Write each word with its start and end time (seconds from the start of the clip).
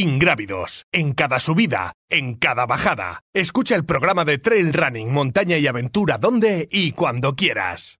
ingrávidos, 0.00 0.86
en 0.92 1.12
cada 1.12 1.38
subida, 1.38 1.92
en 2.08 2.34
cada 2.34 2.64
bajada. 2.64 3.22
Escucha 3.34 3.76
el 3.76 3.84
programa 3.84 4.24
de 4.24 4.38
Trail 4.38 4.72
Running, 4.72 5.12
Montaña 5.12 5.58
y 5.58 5.66
Aventura 5.66 6.16
donde 6.16 6.68
y 6.70 6.92
cuando 6.92 7.36
quieras. 7.36 8.00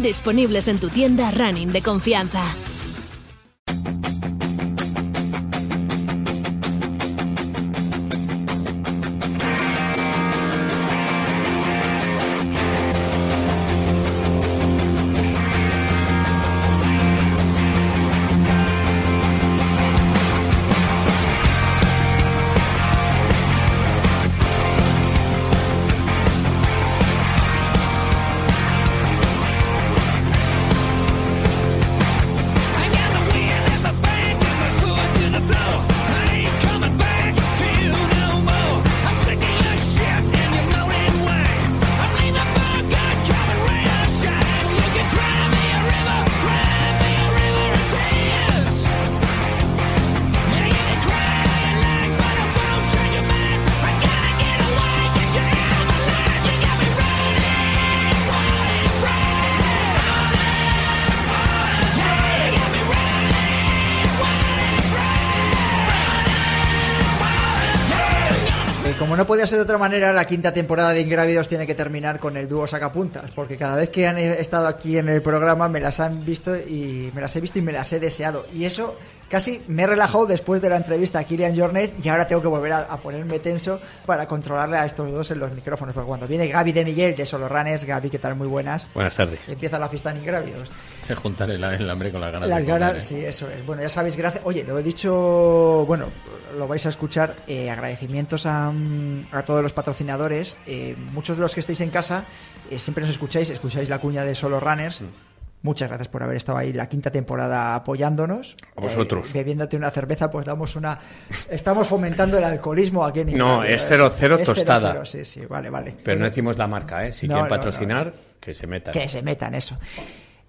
disponibles 0.00 0.68
en 0.68 0.78
tu 0.78 0.88
tienda 0.88 1.30
running 1.30 1.70
de 1.70 1.82
confianza. 1.82 2.71
No 69.22 69.26
podía 69.28 69.46
ser 69.46 69.58
de 69.58 69.62
otra 69.62 69.78
manera, 69.78 70.12
la 70.12 70.26
quinta 70.26 70.52
temporada 70.52 70.92
de 70.92 71.00
Ingrávidos 71.00 71.46
tiene 71.46 71.64
que 71.64 71.76
terminar 71.76 72.18
con 72.18 72.36
el 72.36 72.48
dúo 72.48 72.66
Sacapuntas, 72.66 73.30
porque 73.30 73.56
cada 73.56 73.76
vez 73.76 73.88
que 73.88 74.08
han 74.08 74.18
estado 74.18 74.66
aquí 74.66 74.98
en 74.98 75.08
el 75.08 75.22
programa 75.22 75.68
me 75.68 75.78
las 75.78 76.00
han 76.00 76.24
visto 76.24 76.56
y 76.56 77.12
me 77.14 77.20
las 77.20 77.36
he 77.36 77.40
visto 77.40 77.60
y 77.60 77.62
me 77.62 77.70
las 77.70 77.92
he 77.92 78.00
deseado. 78.00 78.46
Y 78.52 78.64
eso 78.64 78.98
casi 79.32 79.62
me 79.66 79.82
he 79.82 79.86
relajado 79.88 80.26
después 80.26 80.60
de 80.62 80.68
la 80.68 80.76
entrevista 80.76 81.18
a 81.18 81.24
Kilian 81.24 81.56
Jornet 81.58 81.94
y 82.04 82.08
ahora 82.08 82.28
tengo 82.28 82.40
que 82.42 82.48
volver 82.48 82.72
a, 82.72 82.78
a 82.82 82.98
ponerme 82.98 83.38
tenso 83.40 83.80
para 84.06 84.28
controlarle 84.28 84.76
a 84.76 84.84
estos 84.84 85.10
dos 85.10 85.30
en 85.32 85.40
los 85.40 85.50
micrófonos. 85.52 85.94
Porque 85.94 86.06
cuando 86.06 86.28
viene 86.28 86.46
Gaby 86.46 86.72
de 86.72 86.84
Miguel 86.84 87.16
de 87.16 87.24
Solo 87.26 87.48
Runners, 87.48 87.82
Gaby, 87.84 88.10
¿qué 88.10 88.18
tal? 88.18 88.36
Muy 88.36 88.46
buenas. 88.46 88.86
Buenas 88.94 89.16
tardes. 89.16 89.48
Empieza 89.48 89.78
la 89.78 89.88
fiesta 89.88 90.10
en 90.10 90.18
Ingrávidos. 90.18 90.70
Se 91.00 91.14
juntan 91.14 91.50
el, 91.50 91.64
el 91.64 91.90
hambre 91.90 92.12
con 92.12 92.20
las 92.20 92.30
ganas 92.30 92.48
Las 92.48 92.58
de 92.58 92.64
comer, 92.66 92.80
ganas, 92.80 93.02
¿eh? 93.04 93.06
sí, 93.06 93.24
eso 93.24 93.48
es. 93.50 93.64
Bueno, 93.66 93.82
ya 93.82 93.88
sabéis, 93.88 94.14
gracias. 94.16 94.44
Oye, 94.44 94.62
lo 94.64 94.78
he 94.78 94.82
dicho, 94.82 95.84
bueno, 95.86 96.10
lo 96.56 96.68
vais 96.68 96.84
a 96.86 96.90
escuchar. 96.90 97.36
eh, 97.46 97.70
agradecimientos 97.70 98.46
a, 98.46 98.70
mm, 98.70 99.28
a 99.32 99.42
todos 99.44 99.62
los 99.62 99.72
patrocinadores. 99.72 100.56
eh, 100.66 100.94
muchos 101.12 101.36
de 101.36 101.42
los 101.42 101.54
que 101.54 101.60
estáis 101.60 101.80
en 101.80 101.90
casa 101.90 102.24
eh, 102.70 102.78
siempre 102.78 103.00
nos 103.02 103.10
escucháis, 103.10 103.48
escucháis 103.50 103.88
la 103.88 103.98
cuña 103.98 104.24
de 104.24 104.34
Solo 104.34 104.60
Runners. 104.60 105.00
Mm. 105.00 105.31
Muchas 105.62 105.88
gracias 105.88 106.08
por 106.08 106.22
haber 106.24 106.36
estado 106.36 106.58
ahí 106.58 106.72
la 106.72 106.88
quinta 106.88 107.10
temporada 107.12 107.76
apoyándonos. 107.76 108.56
A 108.76 108.80
vosotros. 108.80 109.28
Eh, 109.28 109.32
bebiéndote 109.34 109.76
una 109.76 109.90
cerveza, 109.92 110.28
pues 110.28 110.44
damos 110.44 110.74
una. 110.74 110.98
Estamos 111.48 111.86
fomentando 111.86 112.36
el 112.36 112.42
alcoholismo 112.44 113.04
aquí 113.04 113.20
en 113.20 113.36
No, 113.38 113.54
Inglaterra, 113.62 113.68
es 113.76 113.84
cero, 113.86 114.12
cero 114.14 114.34
Es 114.34 114.40
cero, 114.40 114.54
tostada. 114.54 114.90
cero, 114.92 115.06
sí, 115.06 115.24
sí, 115.24 115.46
vale, 115.46 115.70
vale. 115.70 115.94
Pero 116.02 116.18
no 116.18 116.24
decimos 116.24 116.58
la 116.58 116.66
marca, 116.66 117.06
¿eh? 117.06 117.12
Si 117.12 117.28
No, 117.28 117.34
quieren 117.34 117.44
no, 117.48 117.56
patrocinar, 117.56 118.06
no, 118.08 118.12
que 118.40 118.54
se 118.54 118.66
metan. 118.66 118.92
Que 118.92 119.08
se 119.08 119.22
metan 119.22 119.54
eso. 119.54 119.78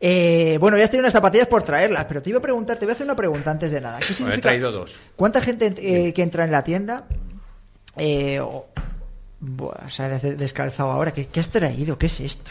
Eh, 0.05 0.57
bueno, 0.59 0.77
ya 0.77 0.85
estoy 0.85 0.99
unas 0.99 1.13
zapatillas 1.13 1.47
por 1.47 1.61
traerlas, 1.63 2.05
pero 2.05 2.21
te 2.21 2.31
iba 2.31 2.39
a 2.39 2.41
preguntar, 2.41 2.77
te 2.77 2.85
voy 2.85 2.91
a 2.93 2.95
hacer 2.95 3.05
una 3.05 3.15
pregunta 3.15 3.51
antes 3.51 3.71
de 3.71 3.79
nada. 3.81 3.99
¿Qué 3.99 4.05
Bueno, 4.05 4.13
he 4.13 4.17
significa- 4.17 4.41
traído 4.49 4.71
dos. 4.71 4.99
¿Cuánta 5.15 5.41
gente 5.41 5.73
eh, 5.77 6.11
que 6.13 6.23
entra 6.23 6.43
en 6.43 6.51
la 6.51 6.63
tienda 6.63 7.05
eh, 7.97 8.39
o- 8.39 8.65
buah, 9.39 9.87
se 9.87 10.03
ha 10.03 10.09
des- 10.09 10.37
descalzado 10.39 10.89
ahora? 10.91 11.13
¿Qué, 11.13 11.27
qué 11.27 11.39
has 11.39 11.49
traído? 11.49 11.97
¿Qué 11.99 12.07
es 12.07 12.19
esto? 12.19 12.49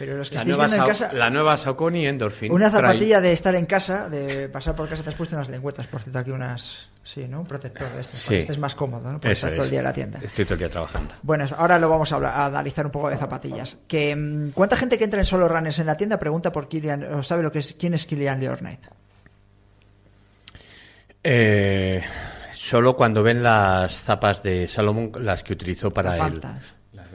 Pero 0.00 0.16
los 0.16 0.30
que 0.30 0.36
La 0.36 0.44
nueva, 0.44 0.64
en 0.64 0.70
casa, 0.86 1.12
la 1.12 1.28
nueva 1.30 1.56
Saucony 1.58 2.06
Endorphin. 2.06 2.50
una 2.50 2.70
zapatilla 2.70 3.20
de 3.20 3.32
estar 3.32 3.54
en 3.54 3.66
casa, 3.66 4.08
de 4.08 4.48
pasar 4.48 4.74
por 4.74 4.88
casa, 4.88 5.02
te 5.04 5.10
has 5.10 5.14
puesto 5.14 5.36
unas 5.36 5.48
lengüetas, 5.50 5.86
por 5.88 6.00
cierto, 6.00 6.18
aquí 6.18 6.30
unas, 6.30 6.88
sí, 7.04 7.28
¿no? 7.28 7.40
Un 7.40 7.46
protector 7.46 7.86
de 7.92 8.00
esto, 8.00 8.16
Sí. 8.16 8.28
que 8.30 8.38
estés 8.40 8.58
más 8.58 8.74
cómodo, 8.74 9.12
¿no? 9.12 9.20
Para 9.20 9.32
Eso 9.32 9.46
estar 9.46 9.50
todo 9.56 9.62
el 9.64 9.66
es. 9.66 9.70
día 9.70 9.80
en 9.80 9.84
la 9.84 9.92
tienda. 9.92 10.18
Estoy 10.22 10.46
todo 10.46 10.54
el 10.54 10.60
día 10.60 10.68
trabajando. 10.70 11.14
Bueno, 11.22 11.44
ahora 11.56 11.78
lo 11.78 11.90
vamos 11.90 12.10
a, 12.12 12.14
hablar- 12.16 12.32
a 12.34 12.46
analizar 12.46 12.86
un 12.86 12.92
poco 12.92 13.10
de 13.10 13.18
zapatillas. 13.18 13.76
Que, 13.86 14.16
mm, 14.16 14.52
¿Cuánta 14.52 14.74
gente 14.76 14.96
que 14.96 15.04
entra 15.04 15.20
en 15.20 15.26
solo 15.26 15.46
runners 15.48 15.78
en 15.78 15.86
la 15.86 15.96
tienda 15.98 16.18
pregunta 16.18 16.50
por 16.50 16.66
Kilian, 16.66 17.04
o 17.12 17.22
sabe 17.22 17.42
lo 17.42 17.52
que 17.52 17.58
es, 17.58 17.74
quién 17.78 17.92
es 17.92 18.06
Kilian 18.06 18.40
Leornet? 18.40 18.80
Eh, 21.22 22.02
solo 22.54 22.96
cuando 22.96 23.22
ven 23.22 23.42
las 23.42 23.92
zapas 24.02 24.42
de 24.42 24.66
Salomón, 24.66 25.12
las 25.20 25.42
que 25.42 25.52
utilizó 25.52 25.90
para 25.90 26.16
él. 26.26 26.40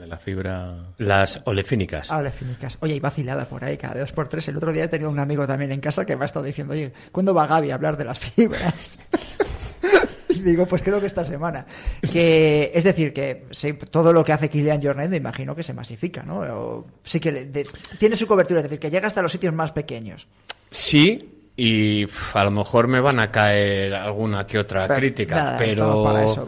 De 0.06 0.10
la 0.10 0.18
fibra. 0.18 0.74
Las 0.98 1.40
olefínicas. 1.44 2.10
Ah, 2.12 2.22
finicas. 2.30 2.78
Oye, 2.80 2.94
y 2.94 3.00
vacilada 3.00 3.44
por 3.46 3.64
ahí, 3.64 3.76
cada 3.76 3.98
dos 4.00 4.12
por 4.12 4.28
tres. 4.28 4.46
El 4.48 4.56
otro 4.56 4.72
día 4.72 4.84
he 4.84 4.88
tenido 4.88 5.10
un 5.10 5.18
amigo 5.18 5.46
también 5.46 5.72
en 5.72 5.80
casa 5.80 6.04
que 6.06 6.14
me 6.14 6.24
ha 6.24 6.26
estado 6.26 6.44
diciendo, 6.44 6.74
oye, 6.74 6.92
¿cuándo 7.10 7.34
va 7.34 7.46
Gaby 7.48 7.72
a 7.72 7.74
hablar 7.74 7.96
de 7.96 8.04
las 8.04 8.18
fibras? 8.20 8.98
y 10.28 10.40
digo, 10.40 10.66
pues 10.66 10.82
creo 10.82 11.00
que 11.00 11.06
esta 11.06 11.24
semana. 11.24 11.66
Que, 12.12 12.70
es 12.74 12.84
decir, 12.84 13.12
que 13.12 13.46
sí, 13.50 13.72
todo 13.72 14.12
lo 14.12 14.24
que 14.24 14.32
hace 14.32 14.48
Kilian 14.48 14.80
Jornet 14.82 15.10
me 15.10 15.16
imagino 15.16 15.54
que 15.56 15.62
se 15.62 15.72
masifica, 15.72 16.22
¿no? 16.22 16.38
O- 16.40 16.86
sí 17.02 17.18
que 17.18 17.32
le- 17.32 17.46
de- 17.46 17.66
tiene 17.98 18.14
su 18.16 18.26
cobertura, 18.28 18.60
es 18.60 18.64
decir, 18.64 18.78
que 18.78 18.90
llega 18.90 19.08
hasta 19.08 19.22
los 19.22 19.32
sitios 19.32 19.52
más 19.54 19.72
pequeños. 19.72 20.26
Sí, 20.70 21.50
y 21.56 22.06
a 22.34 22.44
lo 22.44 22.50
mejor 22.50 22.86
me 22.86 23.00
van 23.00 23.18
a 23.18 23.30
caer 23.32 23.94
alguna 23.94 24.46
que 24.46 24.58
otra 24.58 24.86
Bah, 24.86 24.96
crítica, 24.96 25.34
nada, 25.34 25.64
estamos 25.64 26.04
para 26.04 26.18
pero 26.20 26.32
eso. 26.32 26.46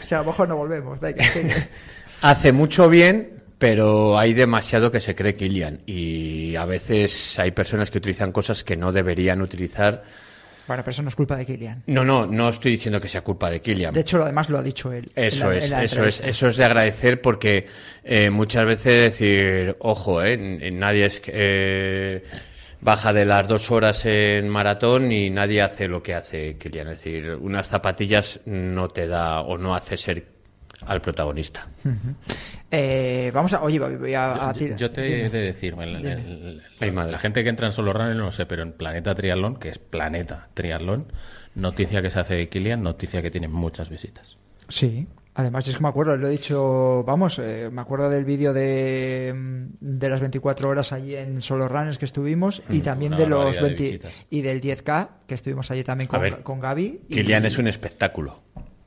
O 0.00 0.04
sea, 0.04 0.18
a 0.18 0.22
lo 0.22 0.26
mejor 0.28 0.48
no 0.48 0.56
volvemos. 0.56 0.98
Venga. 1.00 1.24
hace 2.22 2.52
mucho 2.52 2.88
bien, 2.88 3.42
pero 3.58 4.18
hay 4.18 4.32
demasiado 4.34 4.90
que 4.90 5.00
se 5.00 5.14
cree 5.14 5.34
Kilian. 5.34 5.80
Y 5.86 6.56
a 6.56 6.64
veces 6.64 7.38
hay 7.38 7.50
personas 7.52 7.90
que 7.90 7.98
utilizan 7.98 8.32
cosas 8.32 8.64
que 8.64 8.76
no 8.76 8.92
deberían 8.92 9.42
utilizar. 9.42 10.02
Bueno, 10.66 10.84
pero 10.84 10.92
eso 10.92 11.02
no 11.02 11.08
es 11.08 11.16
culpa 11.16 11.36
de 11.36 11.44
Kilian. 11.44 11.82
No, 11.88 12.04
no, 12.04 12.24
no 12.26 12.48
estoy 12.48 12.72
diciendo 12.72 13.00
que 13.00 13.08
sea 13.08 13.22
culpa 13.22 13.50
de 13.50 13.60
Kilian. 13.60 13.92
De 13.92 14.00
hecho, 14.00 14.16
lo 14.18 14.24
demás 14.24 14.48
lo 14.48 14.58
ha 14.58 14.62
dicho 14.62 14.92
él. 14.92 15.10
Eso 15.14 15.50
la- 15.50 15.56
es, 15.58 15.70
eso 15.72 16.04
es, 16.04 16.20
eso 16.20 16.48
es 16.48 16.56
de 16.56 16.64
agradecer 16.64 17.20
porque 17.20 17.66
eh, 18.04 18.30
muchas 18.30 18.64
veces 18.64 19.10
decir, 19.12 19.76
ojo, 19.80 20.22
eh, 20.22 20.34
n- 20.34 20.70
nadie 20.70 21.06
es 21.06 21.20
que, 21.20 21.32
eh, 21.34 22.24
baja 22.80 23.12
de 23.12 23.24
las 23.24 23.46
dos 23.48 23.70
horas 23.72 24.06
en 24.06 24.48
maratón 24.48 25.10
y 25.12 25.30
nadie 25.30 25.62
hace 25.62 25.88
lo 25.88 26.02
que 26.02 26.14
hace 26.14 26.56
Kilian. 26.58 26.88
Es 26.88 26.98
decir, 27.04 27.30
unas 27.40 27.66
zapatillas 27.68 28.40
no 28.44 28.88
te 28.88 29.08
da 29.08 29.40
o 29.42 29.58
no 29.58 29.74
hace 29.74 29.96
ser 29.96 30.31
al 30.86 31.00
protagonista. 31.00 31.68
Eh, 32.70 33.30
vamos 33.34 33.52
a. 33.52 33.62
Oye, 33.62 33.78
voy 33.78 33.96
voy 33.96 34.14
a. 34.14 34.48
a 34.48 34.52
Yo, 34.52 34.58
tirar- 34.58 34.78
yo 34.78 34.90
te 34.90 35.26
he 35.26 35.30
de 35.30 35.40
decir, 35.42 35.74
el- 35.78 35.96
el- 35.96 36.06
el- 36.06 36.62
Ay, 36.80 36.88
la, 36.88 36.92
madre. 36.94 37.12
la 37.12 37.18
gente 37.18 37.42
que 37.42 37.50
entra 37.50 37.66
en 37.66 37.72
solo 37.72 37.92
runner 37.92 38.16
no 38.16 38.24
lo 38.26 38.32
sé, 38.32 38.46
pero 38.46 38.62
en 38.62 38.72
Planeta 38.72 39.14
Triatlón, 39.14 39.56
que 39.56 39.68
es 39.68 39.78
Planeta 39.78 40.48
Triatlón, 40.54 41.12
noticia 41.54 42.00
que 42.00 42.10
se 42.10 42.18
hace 42.20 42.34
de 42.34 42.48
Kilian, 42.48 42.82
noticia 42.82 43.20
que 43.20 43.30
tiene 43.30 43.48
muchas 43.48 43.90
visitas. 43.90 44.38
Sí, 44.68 45.06
además 45.34 45.68
es 45.68 45.76
que 45.76 45.82
me 45.82 45.88
acuerdo, 45.90 46.16
lo 46.16 46.28
he 46.28 46.30
dicho, 46.30 47.04
vamos, 47.06 47.38
eh, 47.38 47.68
me 47.70 47.82
acuerdo 47.82 48.08
del 48.08 48.24
vídeo 48.24 48.54
de, 48.54 49.34
mm, 49.36 49.64
de 49.80 50.08
las 50.08 50.20
24 50.20 50.68
horas 50.70 50.92
allí 50.92 51.14
en 51.14 51.42
Solo 51.42 51.68
Runners 51.68 51.98
que 51.98 52.06
estuvimos 52.06 52.62
y 52.70 52.78
Mm, 52.78 52.82
también 52.82 53.16
de 53.16 53.26
los 53.26 53.38
barbaridad 53.56 53.62
de 53.62 53.68
20 53.68 53.82
visitas. 53.84 54.12
y 54.30 54.40
del 54.40 54.60
10K 54.62 55.10
que 55.26 55.34
estuvimos 55.34 55.70
allí 55.70 55.84
también 55.84 56.08
con, 56.08 56.20
ver, 56.22 56.42
con 56.42 56.58
Gaby. 56.58 57.00
y- 57.08 57.12
Kilian 57.14 57.44
es 57.44 57.58
un 57.58 57.66
espectáculo. 57.68 58.40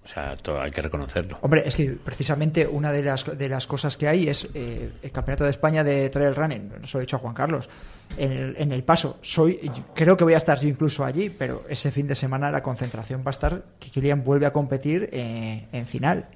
O 0.05 0.07
sea, 0.07 0.35
hay 0.61 0.71
que 0.71 0.81
reconocerlo. 0.83 1.39
Hombre, 1.41 1.63
es 1.65 1.75
que 1.75 1.89
precisamente 1.89 2.67
una 2.67 2.91
de 2.91 3.01
las, 3.01 3.25
de 3.37 3.49
las 3.49 3.65
cosas 3.65 3.97
que 3.97 4.07
hay 4.07 4.29
es 4.29 4.47
eh, 4.53 4.91
el 5.01 5.11
Campeonato 5.11 5.45
de 5.45 5.49
España 5.49 5.83
de 5.83 6.09
Trail 6.09 6.35
Running, 6.35 6.71
se 6.83 6.93
lo 6.93 6.99
he 6.99 7.01
dicho 7.01 7.15
a 7.15 7.19
Juan 7.19 7.33
Carlos, 7.33 7.67
en 8.15 8.31
el, 8.31 8.55
en 8.59 8.71
el 8.71 8.83
paso. 8.83 9.17
Soy, 9.23 9.59
creo 9.95 10.15
que 10.15 10.23
voy 10.23 10.35
a 10.35 10.37
estar 10.37 10.59
yo 10.59 10.69
incluso 10.69 11.03
allí, 11.03 11.31
pero 11.31 11.63
ese 11.69 11.89
fin 11.89 12.07
de 12.07 12.13
semana 12.13 12.51
la 12.51 12.61
concentración 12.61 13.21
va 13.21 13.29
a 13.29 13.31
estar 13.31 13.63
que 13.79 13.89
Kilian 13.89 14.23
vuelve 14.23 14.45
a 14.45 14.53
competir 14.53 15.09
eh, 15.11 15.67
en 15.71 15.87
final, 15.87 16.27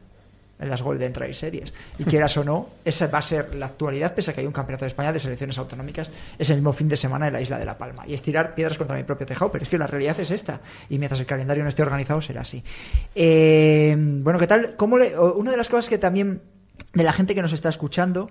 en 0.60 0.70
las 0.70 0.82
Golden 0.82 1.14
Trail 1.14 1.34
Series. 1.34 1.74
Y 1.98 2.04
quieras 2.04 2.36
o 2.38 2.44
no, 2.44 2.68
esa 2.84 3.08
va 3.08 3.20
a 3.20 3.22
ser 3.22 3.56
la 3.56 3.68
actualidad, 3.68 4.14
pese 4.14 4.32
a 4.32 4.34
que 4.34 4.42
hay 4.42 4.48
un 4.48 4.52
Campeonato 4.54 4.86
de 4.86 4.90
España 4.90 5.14
de 5.14 5.20
selecciones 5.20 5.58
autonómicas, 5.58 6.12
es 6.38 6.50
el 6.50 6.58
mismo 6.58 6.74
fin 6.74 6.88
de 6.90 6.98
semana 6.98 7.28
en 7.28 7.34
la 7.34 7.42
isla 7.42 7.58
de 7.58 7.66
La 7.66 7.78
Palma. 7.78 8.04
Y 8.08 8.14
es 8.14 8.22
tirar 8.22 8.56
piedras 8.56 8.78
contra 8.78 8.98
mi 8.98 9.04
propio 9.04 9.26
tejado, 9.26 9.52
pero 9.52 9.64
es 9.64 9.70
que 9.70 9.78
la 9.78 9.88
realidad 9.88 10.20
es 10.20 10.32
esta. 10.32 10.60
Y 10.90 10.98
mientras 11.00 11.20
el 11.22 11.26
calendario 11.26 11.64
no 11.64 11.70
esté 11.70 11.82
organizado, 11.82 12.22
será 12.22 12.42
así. 12.42 12.64
Eh, 13.16 13.96
bueno, 13.98 14.38
¿qué 14.40 14.48
tal? 14.48 14.76
¿Cómo 14.76 14.98
le, 14.98 15.18
una 15.18 15.52
de 15.52 15.58
las 15.58 15.70
cosas 15.70 15.90
que 15.90 15.98
también 15.98 16.42
de 16.94 17.04
la 17.04 17.14
gente 17.14 17.36
que 17.36 17.42
nos 17.42 17.54
está 17.54 17.70
escuchando 17.70 18.30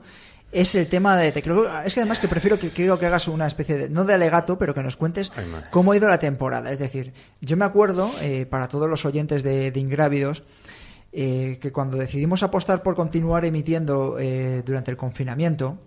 es 0.51 0.75
el 0.75 0.87
tema 0.89 1.17
de 1.17 1.31
te 1.33 1.43
creo- 1.43 1.69
es 1.85 1.93
que 1.93 2.01
además 2.01 2.19
que 2.21 2.29
prefiero 2.29 2.59
que 2.59 2.71
creo 2.71 2.99
que 2.99 3.05
hagas 3.05 3.29
una 3.29 3.47
especie 3.47 3.77
de 3.77 3.89
no 3.91 4.05
de 4.05 4.15
alegato 4.15 4.57
pero 4.59 4.75
que 4.75 4.83
nos 4.83 4.97
cuentes 4.97 5.31
Ay, 5.37 5.45
cómo 5.71 5.93
ha 5.93 5.97
ido 5.99 6.09
la 6.09 6.19
temporada 6.19 6.73
es 6.73 6.79
decir 6.79 7.13
yo 7.43 7.59
me 7.59 7.67
acuerdo 7.67 8.11
eh, 8.23 8.47
para 8.47 8.67
todos 8.67 8.89
los 8.89 9.05
oyentes 9.05 9.43
de, 9.43 9.71
de 9.71 9.79
Ingrávidos 9.81 10.43
eh, 11.11 11.59
que 11.61 11.73
cuando 11.73 11.97
decidimos 11.97 12.43
apostar 12.43 12.83
por 12.83 12.95
continuar 12.95 13.47
emitiendo 13.47 14.19
eh, 14.19 14.63
durante 14.63 14.91
el 14.91 14.97
confinamiento 14.99 15.79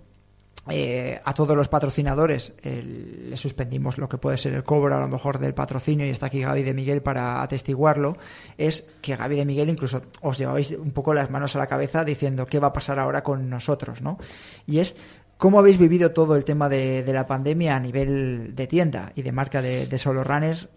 eh, 0.68 1.21
a 1.23 1.33
todos 1.35 1.56
los 1.56 1.68
patrocinadores 1.68 2.53
le 2.63 3.38
suspendimos 3.38 4.00
lo 4.00 4.09
que 4.09 4.18
puede 4.18 4.38
ser 4.38 4.53
el 4.53 4.63
cobro 4.63 4.95
a 4.95 5.00
lo 5.00 5.07
mejor 5.07 5.38
del 5.38 5.53
patrocinio 5.53 6.07
y 6.07 6.09
está 6.09 6.25
aquí 6.25 6.41
Gaby 6.41 6.63
de 6.63 6.73
Miguel 6.73 7.03
para 7.03 7.44
atestiguarlo 7.44 8.18
es 8.57 8.88
que 9.01 9.15
Gaby 9.15 9.35
de 9.35 9.45
Miguel 9.45 9.69
incluso 9.69 10.01
os 10.21 10.39
llevabais 10.39 10.71
un 10.71 10.91
poco 10.91 11.13
las 11.13 11.29
manos 11.29 11.56
a 11.56 11.59
la 11.59 11.67
cabeza 11.67 12.03
diciendo 12.03 12.47
qué 12.47 12.57
va 12.57 12.69
a 12.69 12.74
pasar 12.74 12.97
ahora 12.97 13.24
con 13.24 13.47
nosotros 13.47 14.01
¿no? 14.01 14.17
y 14.65 14.79
es 14.79 14.95
cómo 15.38 15.59
habéis 15.59 15.77
vivido 15.77 16.13
todo 16.13 16.35
el 16.35 16.45
tema 16.45 16.67
de, 16.67 17.03
de 17.03 17.13
la 17.13 17.27
pandemia 17.27 17.75
a 17.75 17.79
nivel 17.79 18.56
de 18.56 18.65
tienda 18.65 19.12
y 19.15 19.21
de 19.21 19.31
marca 19.31 19.62
de, 19.62 19.85
de 19.85 19.97
solo 20.00 20.24
runners 20.24 20.67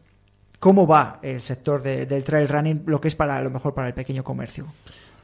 cómo 0.65 0.87
va 0.87 1.19
el 1.23 1.41
sector 1.43 1.83
de- 1.83 2.07
del 2.07 2.25
trail 2.25 2.49
running 2.49 2.85
lo 2.87 2.99
que 2.99 3.09
es 3.09 3.15
para 3.15 3.37
a 3.37 3.43
lo 3.43 3.51
mejor 3.51 3.75
para 3.75 3.89
el 3.89 3.95
pequeño 3.95 4.25
comercio 4.25 4.65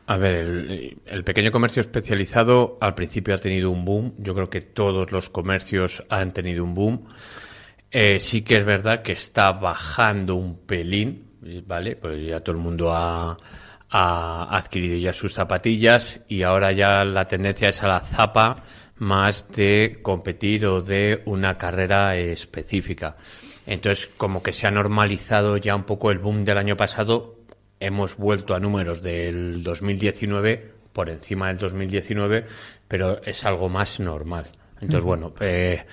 A 0.06 0.16
ver, 0.18 0.34
el, 0.36 0.98
el 1.06 1.24
pequeño 1.24 1.50
comercio 1.50 1.80
especializado 1.80 2.76
al 2.80 2.94
principio 2.94 3.32
ha 3.34 3.38
tenido 3.38 3.70
un 3.70 3.84
boom. 3.84 4.12
Yo 4.18 4.34
creo 4.34 4.50
que 4.50 4.60
todos 4.60 5.12
los 5.12 5.30
comercios 5.30 6.02
han 6.10 6.32
tenido 6.32 6.62
un 6.64 6.74
boom. 6.74 7.04
Eh, 7.90 8.18
sí 8.20 8.42
que 8.42 8.56
es 8.58 8.64
verdad 8.64 9.02
que 9.02 9.12
está 9.12 9.52
bajando 9.52 10.34
un 10.34 10.58
pelín, 10.66 11.24
¿vale? 11.66 11.96
Pues 11.96 12.26
ya 12.26 12.40
todo 12.40 12.56
el 12.56 12.60
mundo 12.62 12.92
ha, 12.92 13.36
ha 13.88 14.56
adquirido 14.56 14.96
ya 14.98 15.12
sus 15.12 15.32
zapatillas 15.32 16.20
y 16.28 16.42
ahora 16.42 16.72
ya 16.72 17.04
la 17.04 17.26
tendencia 17.28 17.68
es 17.68 17.82
a 17.82 17.88
la 17.88 18.00
zapa 18.00 18.64
más 18.98 19.46
de 19.56 20.00
competir 20.02 20.66
o 20.66 20.82
de 20.82 21.22
una 21.24 21.56
carrera 21.56 22.16
específica. 22.16 23.16
Entonces, 23.66 24.08
como 24.16 24.42
que 24.42 24.52
se 24.52 24.66
ha 24.66 24.70
normalizado 24.70 25.56
ya 25.56 25.74
un 25.76 25.84
poco 25.84 26.10
el 26.10 26.18
boom 26.18 26.44
del 26.44 26.58
año 26.58 26.76
pasado, 26.76 27.36
hemos 27.78 28.16
vuelto 28.16 28.54
a 28.54 28.60
números 28.60 29.02
del 29.02 29.62
2019 29.62 30.72
por 30.92 31.08
encima 31.08 31.48
del 31.48 31.58
2019, 31.58 32.44
pero 32.88 33.22
es 33.24 33.44
algo 33.44 33.68
más 33.68 34.00
normal. 34.00 34.46
Entonces, 34.80 35.04
bueno, 35.04 35.32
eh, 35.40 35.84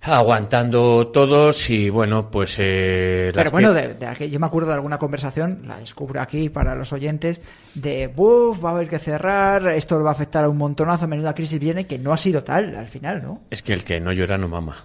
aguantando 0.00 1.08
todos 1.08 1.70
y 1.70 1.88
bueno, 1.90 2.30
pues... 2.30 2.56
eh, 2.58 3.30
Pero 3.34 3.50
bueno, 3.50 3.72
de, 3.72 3.94
de 3.94 4.06
aquel- 4.06 4.30
yo 4.30 4.40
me 4.40 4.46
acuerdo 4.46 4.68
de 4.70 4.74
alguna 4.74 4.98
conversación, 4.98 5.62
la 5.66 5.78
descubro 5.78 6.20
aquí 6.20 6.48
para 6.48 6.74
los 6.74 6.92
oyentes, 6.92 7.40
de 7.74 8.08
buf, 8.08 8.64
va 8.64 8.70
a 8.70 8.72
haber 8.72 8.88
que 8.88 8.98
cerrar, 8.98 9.68
esto 9.68 10.02
va 10.02 10.10
a 10.10 10.12
afectar 10.14 10.44
a 10.44 10.48
un 10.48 10.58
montonazo, 10.58 11.06
menuda 11.06 11.34
crisis 11.34 11.60
viene, 11.60 11.86
que 11.86 11.98
no 11.98 12.12
ha 12.12 12.16
sido 12.16 12.42
tal 12.42 12.74
al 12.74 12.88
final, 12.88 13.22
¿no? 13.22 13.42
Es 13.50 13.62
que 13.62 13.72
el 13.72 13.84
que 13.84 14.00
no 14.00 14.12
llora 14.12 14.38
no 14.38 14.48
mama. 14.48 14.84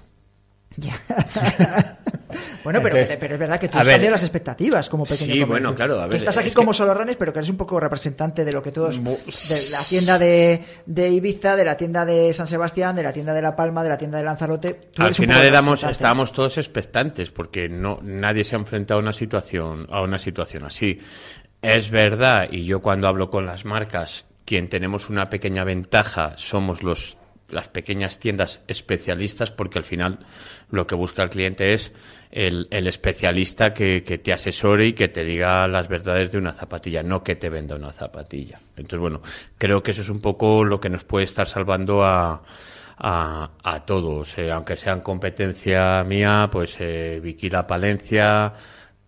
Ya. 0.79 0.93
bueno, 2.63 2.79
pero, 2.83 2.97
Entonces, 2.97 3.17
pero 3.19 3.33
es 3.33 3.39
verdad 3.39 3.59
que 3.59 3.67
tú 3.67 3.77
has 3.79 3.87
cambiado 3.87 4.11
las 4.11 4.21
expectativas 4.21 4.89
como 4.89 5.05
pequeño 5.05 5.19
sí, 5.19 5.25
comercio. 5.41 5.47
bueno, 5.47 5.75
claro, 5.75 6.01
a 6.01 6.09
Que 6.09 6.17
estás 6.17 6.37
aquí 6.37 6.49
es 6.49 6.53
como 6.53 6.71
que- 6.71 6.77
solo 6.77 6.93
runners, 6.93 7.17
pero 7.17 7.33
que 7.33 7.39
eres 7.39 7.49
un 7.49 7.57
poco 7.57 7.79
representante 7.79 8.45
de 8.45 8.51
lo 8.51 8.61
que 8.61 8.71
todos... 8.71 9.03
De 9.03 9.71
la 9.71 9.79
tienda 9.89 10.19
de, 10.19 10.63
de 10.85 11.09
Ibiza, 11.09 11.55
de 11.55 11.65
la 11.65 11.77
tienda 11.77 12.05
de 12.05 12.31
San 12.33 12.45
Sebastián, 12.47 12.95
de 12.95 13.03
la 13.03 13.11
tienda 13.11 13.33
de 13.33 13.41
La 13.41 13.55
Palma, 13.55 13.81
de 13.83 13.89
la 13.89 13.97
tienda 13.97 14.19
de 14.19 14.23
Lanzarote... 14.25 14.73
tú 14.93 15.01
Al 15.01 15.07
eres 15.07 15.17
final 15.17 15.43
éramos, 15.43 15.83
estábamos 15.83 16.31
todos 16.31 16.57
expectantes 16.59 17.31
porque 17.31 17.69
no 17.69 17.99
nadie 18.03 18.43
se 18.43 18.55
ha 18.55 18.59
enfrentado 18.59 18.99
a 18.99 19.03
una 19.03 19.13
situación 19.13 19.87
a 19.89 20.01
una 20.01 20.19
situación 20.19 20.63
así. 20.63 20.99
Es 21.61 21.89
verdad 21.89 22.47
y 22.51 22.65
yo 22.65 22.81
cuando 22.81 23.07
hablo 23.07 23.31
con 23.31 23.47
las 23.47 23.65
marcas, 23.65 24.25
quien 24.45 24.69
tenemos 24.69 25.09
una 25.09 25.29
pequeña 25.29 25.63
ventaja 25.63 26.33
somos 26.37 26.83
los 26.83 27.17
las 27.49 27.69
pequeñas 27.69 28.19
tiendas 28.19 28.61
especialistas 28.67 29.51
porque 29.51 29.79
al 29.79 29.85
final 29.85 30.19
lo 30.69 30.85
que 30.85 30.95
busca 30.95 31.23
el 31.23 31.29
cliente 31.29 31.73
es 31.73 31.93
el, 32.31 32.67
especialista 32.69 33.73
que, 33.73 34.01
te 34.01 34.33
asesore 34.33 34.87
y 34.87 34.93
que 34.93 35.07
te 35.07 35.23
diga 35.23 35.67
las 35.67 35.87
verdades 35.87 36.31
de 36.31 36.37
una 36.37 36.53
zapatilla, 36.53 37.03
no 37.03 37.23
que 37.23 37.35
te 37.35 37.49
venda 37.49 37.75
una 37.75 37.93
zapatilla. 37.93 38.59
Entonces, 38.75 38.99
bueno, 38.99 39.21
creo 39.57 39.81
que 39.81 39.91
eso 39.91 40.01
es 40.01 40.09
un 40.09 40.21
poco 40.21 40.63
lo 40.63 40.79
que 40.79 40.89
nos 40.89 41.03
puede 41.03 41.23
estar 41.23 41.47
salvando 41.47 42.03
a, 42.03 42.43
a, 42.97 43.51
a 43.63 43.85
todos, 43.85 44.37
eh, 44.37 44.51
aunque 44.51 44.75
sean 44.75 45.01
competencia 45.01 46.03
mía, 46.03 46.49
pues 46.51 46.77
eh, 46.79 47.19
Vicky 47.23 47.49
La 47.49 47.65
Palencia, 47.65 48.53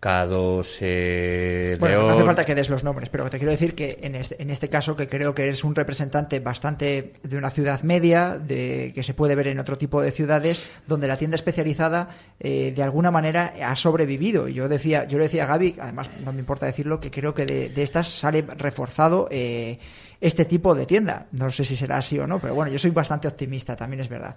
K2 0.00 0.78
eh, 0.80 1.76
Bueno, 1.78 2.02
no 2.02 2.10
hace 2.10 2.24
falta 2.24 2.44
que 2.44 2.54
des 2.54 2.70
los 2.70 2.82
nombres, 2.82 3.10
pero 3.10 3.28
te 3.28 3.36
quiero 3.38 3.50
decir 3.50 3.74
que 3.74 3.98
en 4.02 4.14
este, 4.14 4.42
en 4.42 4.50
este 4.50 4.70
caso 4.70 4.96
que 4.96 5.08
creo 5.08 5.34
que 5.34 5.42
eres 5.44 5.62
un 5.62 5.74
representante 5.74 6.40
bastante 6.40 7.12
de 7.22 7.36
una 7.36 7.50
ciudad 7.50 7.82
media, 7.82 8.38
de 8.38 8.92
que 8.94 9.02
se 9.02 9.12
puede 9.12 9.34
ver 9.34 9.48
en 9.48 9.58
otro 9.58 9.76
tipo 9.76 10.00
de 10.00 10.10
ciudades, 10.10 10.66
donde 10.86 11.06
la 11.06 11.18
tienda 11.18 11.34
especializada 11.34 12.08
eh, 12.38 12.72
de 12.74 12.82
alguna 12.82 13.10
manera 13.10 13.52
ha 13.62 13.76
sobrevivido. 13.76 14.48
Y 14.48 14.54
yo 14.54 14.68
decía, 14.68 15.04
yo 15.04 15.18
le 15.18 15.24
decía 15.24 15.44
a 15.44 15.48
Gaby, 15.48 15.76
además 15.78 16.08
no 16.24 16.32
me 16.32 16.40
importa 16.40 16.64
decirlo, 16.64 16.98
que 16.98 17.10
creo 17.10 17.34
que 17.34 17.44
de, 17.44 17.68
de 17.68 17.82
estas 17.82 18.08
sale 18.08 18.42
reforzado 18.56 19.28
eh, 19.30 19.78
este 20.20 20.46
tipo 20.46 20.74
de 20.74 20.86
tienda. 20.86 21.26
No 21.32 21.50
sé 21.50 21.64
si 21.64 21.76
será 21.76 21.98
así 21.98 22.18
o 22.18 22.26
no, 22.26 22.38
pero 22.40 22.54
bueno, 22.54 22.70
yo 22.70 22.78
soy 22.78 22.90
bastante 22.90 23.28
optimista, 23.28 23.76
también 23.76 24.00
es 24.00 24.08
verdad. 24.08 24.34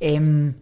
Em, 0.00 0.54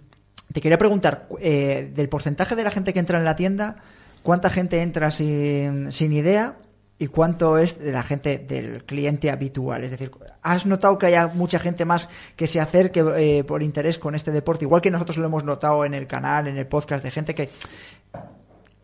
te 0.53 0.61
quería 0.61 0.79
preguntar, 0.79 1.29
eh, 1.41 1.91
del 1.95 2.09
porcentaje 2.09 2.57
de 2.57 2.65
la 2.65 2.71
gente 2.71 2.93
que 2.93 2.99
entra 2.99 3.19
en 3.19 3.25
la 3.25 3.37
tienda, 3.37 3.77
¿cuánta 4.23 4.51
gente 4.51 4.81
entra 4.83 5.11
sin, 5.11 5.93
sin 5.93 6.13
idea 6.13 6.57
y 6.99 7.07
cuánto 7.09 7.59
es 7.59 7.79
de 7.79 7.93
la 7.93 8.03
gente 8.03 8.39
del 8.39 8.85
cliente 8.85 9.31
habitual? 9.31 9.85
Es 9.85 9.91
decir, 9.91 10.11
¿has 10.43 10.67
notado 10.67 10.99
que 10.99 11.07
haya 11.07 11.27
mucha 11.29 11.59
gente 11.59 11.85
más 11.85 12.09
que 12.37 12.47
se 12.47 12.61
acerque 12.61 13.05
eh, 13.17 13.45
por 13.45 13.63
interés 13.63 13.99
con 13.99 14.15
este 14.15 14.31
deporte? 14.31 14.65
Igual 14.65 14.81
que 14.83 14.91
nosotros 14.91 15.17
lo 15.19 15.27
hemos 15.27 15.45
notado 15.45 15.85
en 15.85 15.95
el 15.95 16.07
canal, 16.07 16.47
en 16.49 16.57
el 16.57 16.67
podcast, 16.67 17.03
de 17.05 17.11
gente 17.11 17.35
que 17.35 17.49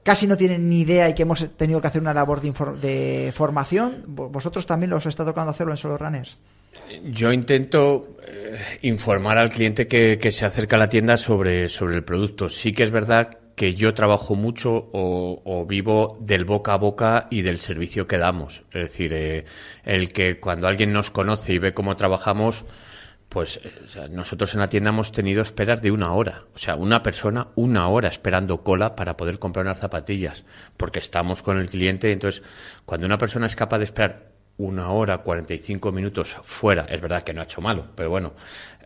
casi 0.03 0.27
no 0.27 0.37
tienen 0.37 0.69
ni 0.69 0.81
idea 0.81 1.09
y 1.09 1.15
que 1.15 1.23
hemos 1.23 1.57
tenido 1.57 1.81
que 1.81 1.87
hacer 1.89 2.01
una 2.01 2.15
labor 2.15 2.41
de, 2.41 3.33
formación. 3.35 4.05
¿Vo- 4.09 4.31
¿Vosotros 4.31 4.67
también 4.67 4.91
los 4.91 5.05
está 5.07 5.25
tocando 5.25 5.51
hacerlo 5.51 5.73
en 5.73 5.77
Solo 5.77 5.99
Runners? 5.99 6.39
Yo 7.05 7.33
intento 7.33 8.17
eh, 8.27 8.59
informar 8.83 9.37
al 9.37 9.51
cliente 9.51 9.87
que, 9.87 10.19
que 10.19 10.33
se 10.33 10.47
acerca 10.47 10.77
a 10.77 10.79
la 10.79 10.89
tienda 10.89 11.19
sobre, 11.19 11.69
sobre 11.69 11.97
el 11.97 12.05
producto. 12.05 12.49
Sí 12.49 12.73
que 12.73 12.83
es 12.85 12.91
verdad 12.91 13.38
que 13.59 13.75
yo 13.75 13.93
trabajo 13.93 14.37
mucho 14.37 14.71
o, 14.93 15.43
o 15.45 15.67
vivo 15.67 16.17
del 16.21 16.45
boca 16.45 16.75
a 16.75 16.77
boca 16.77 17.27
y 17.29 17.43
del 17.43 17.59
servicio 17.59 18.07
que 18.07 18.17
damos. 18.17 18.63
Es 18.71 18.83
decir, 18.83 19.13
eh, 19.13 19.45
el 19.85 20.13
que 20.13 20.39
cuando 20.39 20.69
alguien 20.69 20.93
nos 20.93 21.11
conoce 21.11 21.55
y 21.55 21.59
ve 21.59 21.75
cómo 21.75 21.97
trabajamos, 21.97 22.65
pues 23.29 23.61
eh, 23.65 24.09
nosotros 24.11 24.55
en 24.55 24.61
la 24.61 24.69
tienda 24.69 24.91
hemos 24.91 25.11
tenido 25.11 25.43
esperas 25.43 25.83
de 25.83 25.91
una 25.91 26.13
hora. 26.13 26.45
O 26.55 26.59
sea, 26.59 26.77
una 26.77 27.03
persona 27.03 27.49
una 27.57 27.89
hora 27.89 28.09
esperando 28.09 28.63
cola 28.63 28.95
para 28.95 29.17
poder 29.17 29.41
comprar 29.41 29.67
unas 29.67 29.81
zapatillas, 29.81 30.45
porque 30.77 31.01
estamos 31.01 31.43
con 31.43 31.59
el 31.59 31.69
cliente. 31.69 32.13
Entonces, 32.13 32.45
cuando 32.87 33.07
una 33.07 33.19
persona 33.19 33.47
es 33.47 33.57
capaz 33.57 33.79
de 33.79 33.85
esperar 33.85 34.29
una 34.57 34.91
hora, 34.91 35.19
45 35.19 35.93
minutos 35.93 36.37
fuera, 36.43 36.85
es 36.85 37.01
verdad 37.01 37.23
que 37.23 37.33
no 37.33 37.41
ha 37.41 37.45
hecho 37.45 37.61
malo, 37.61 37.87
pero 37.95 38.11
bueno, 38.11 38.35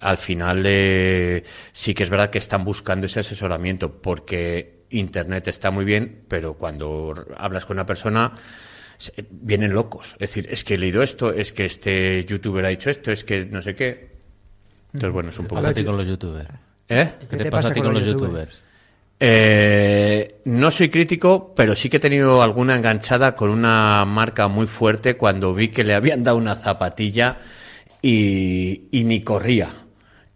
al 0.03 0.19
final 0.19 0.63
eh, 0.67 1.43
sí 1.73 1.95
que 1.95 2.03
es 2.03 2.11
verdad 2.11 2.31
que 2.31 2.39
están 2.39 2.65
buscando 2.65 3.07
ese 3.07 3.21
asesoramiento, 3.21 4.03
porque 4.03 4.83
Internet 4.91 5.49
está 5.49 5.71
muy 5.71 5.85
bien, 5.85 6.25
pero 6.29 6.55
cuando 6.55 7.15
hablas 7.37 7.65
con 7.65 7.77
una 7.77 7.87
persona 7.87 8.33
se- 8.99 9.25
vienen 9.31 9.73
locos. 9.73 10.13
Es 10.15 10.31
decir, 10.31 10.47
es 10.51 10.65
que 10.65 10.75
he 10.75 10.79
leído 10.79 11.03
esto, 11.03 11.33
es 11.33 11.53
que 11.53 11.65
este 11.65 12.25
youtuber 12.25 12.65
ha 12.65 12.69
dicho 12.69 12.91
esto, 12.91 13.11
es 13.11 13.25
que 13.25 13.47
no 13.47 13.63
sé 13.63 13.75
qué. 13.75 14.13
Entonces, 14.93 15.13
bueno, 15.13 15.31
es 15.31 15.39
un 15.39 15.45
¿Qué 15.47 15.49
poco... 15.49 15.61
pasa 15.63 15.71
a 15.71 15.75
ti 15.75 15.85
con 15.85 15.97
los 15.97 16.07
youtubers? 16.07 16.49
¿Eh? 16.89 17.11
¿Qué 17.31 17.37
te, 17.39 17.51
pasa 17.51 17.69
a 17.69 17.73
ti 17.73 17.81
con 17.81 17.95
los 17.95 18.05
youtubers? 18.05 18.61
Eh, 19.25 20.41
no 20.47 20.71
soy 20.71 20.89
crítico, 20.89 21.55
pero 21.55 21.75
sí 21.77 21.89
que 21.89 21.99
he 21.99 22.01
tenido 22.01 22.43
alguna 22.43 22.77
enganchada 22.77 23.35
con 23.37 23.51
una 23.51 24.05
marca 24.05 24.49
muy 24.49 24.67
fuerte 24.67 25.17
cuando 25.17 25.55
vi 25.55 25.69
que 25.69 25.85
le 25.85 25.95
habían 25.95 26.25
dado 26.25 26.37
una 26.37 26.57
zapatilla 26.57 27.39
y, 28.03 28.89
y 28.91 29.05
ni 29.05 29.23
corría. 29.23 29.71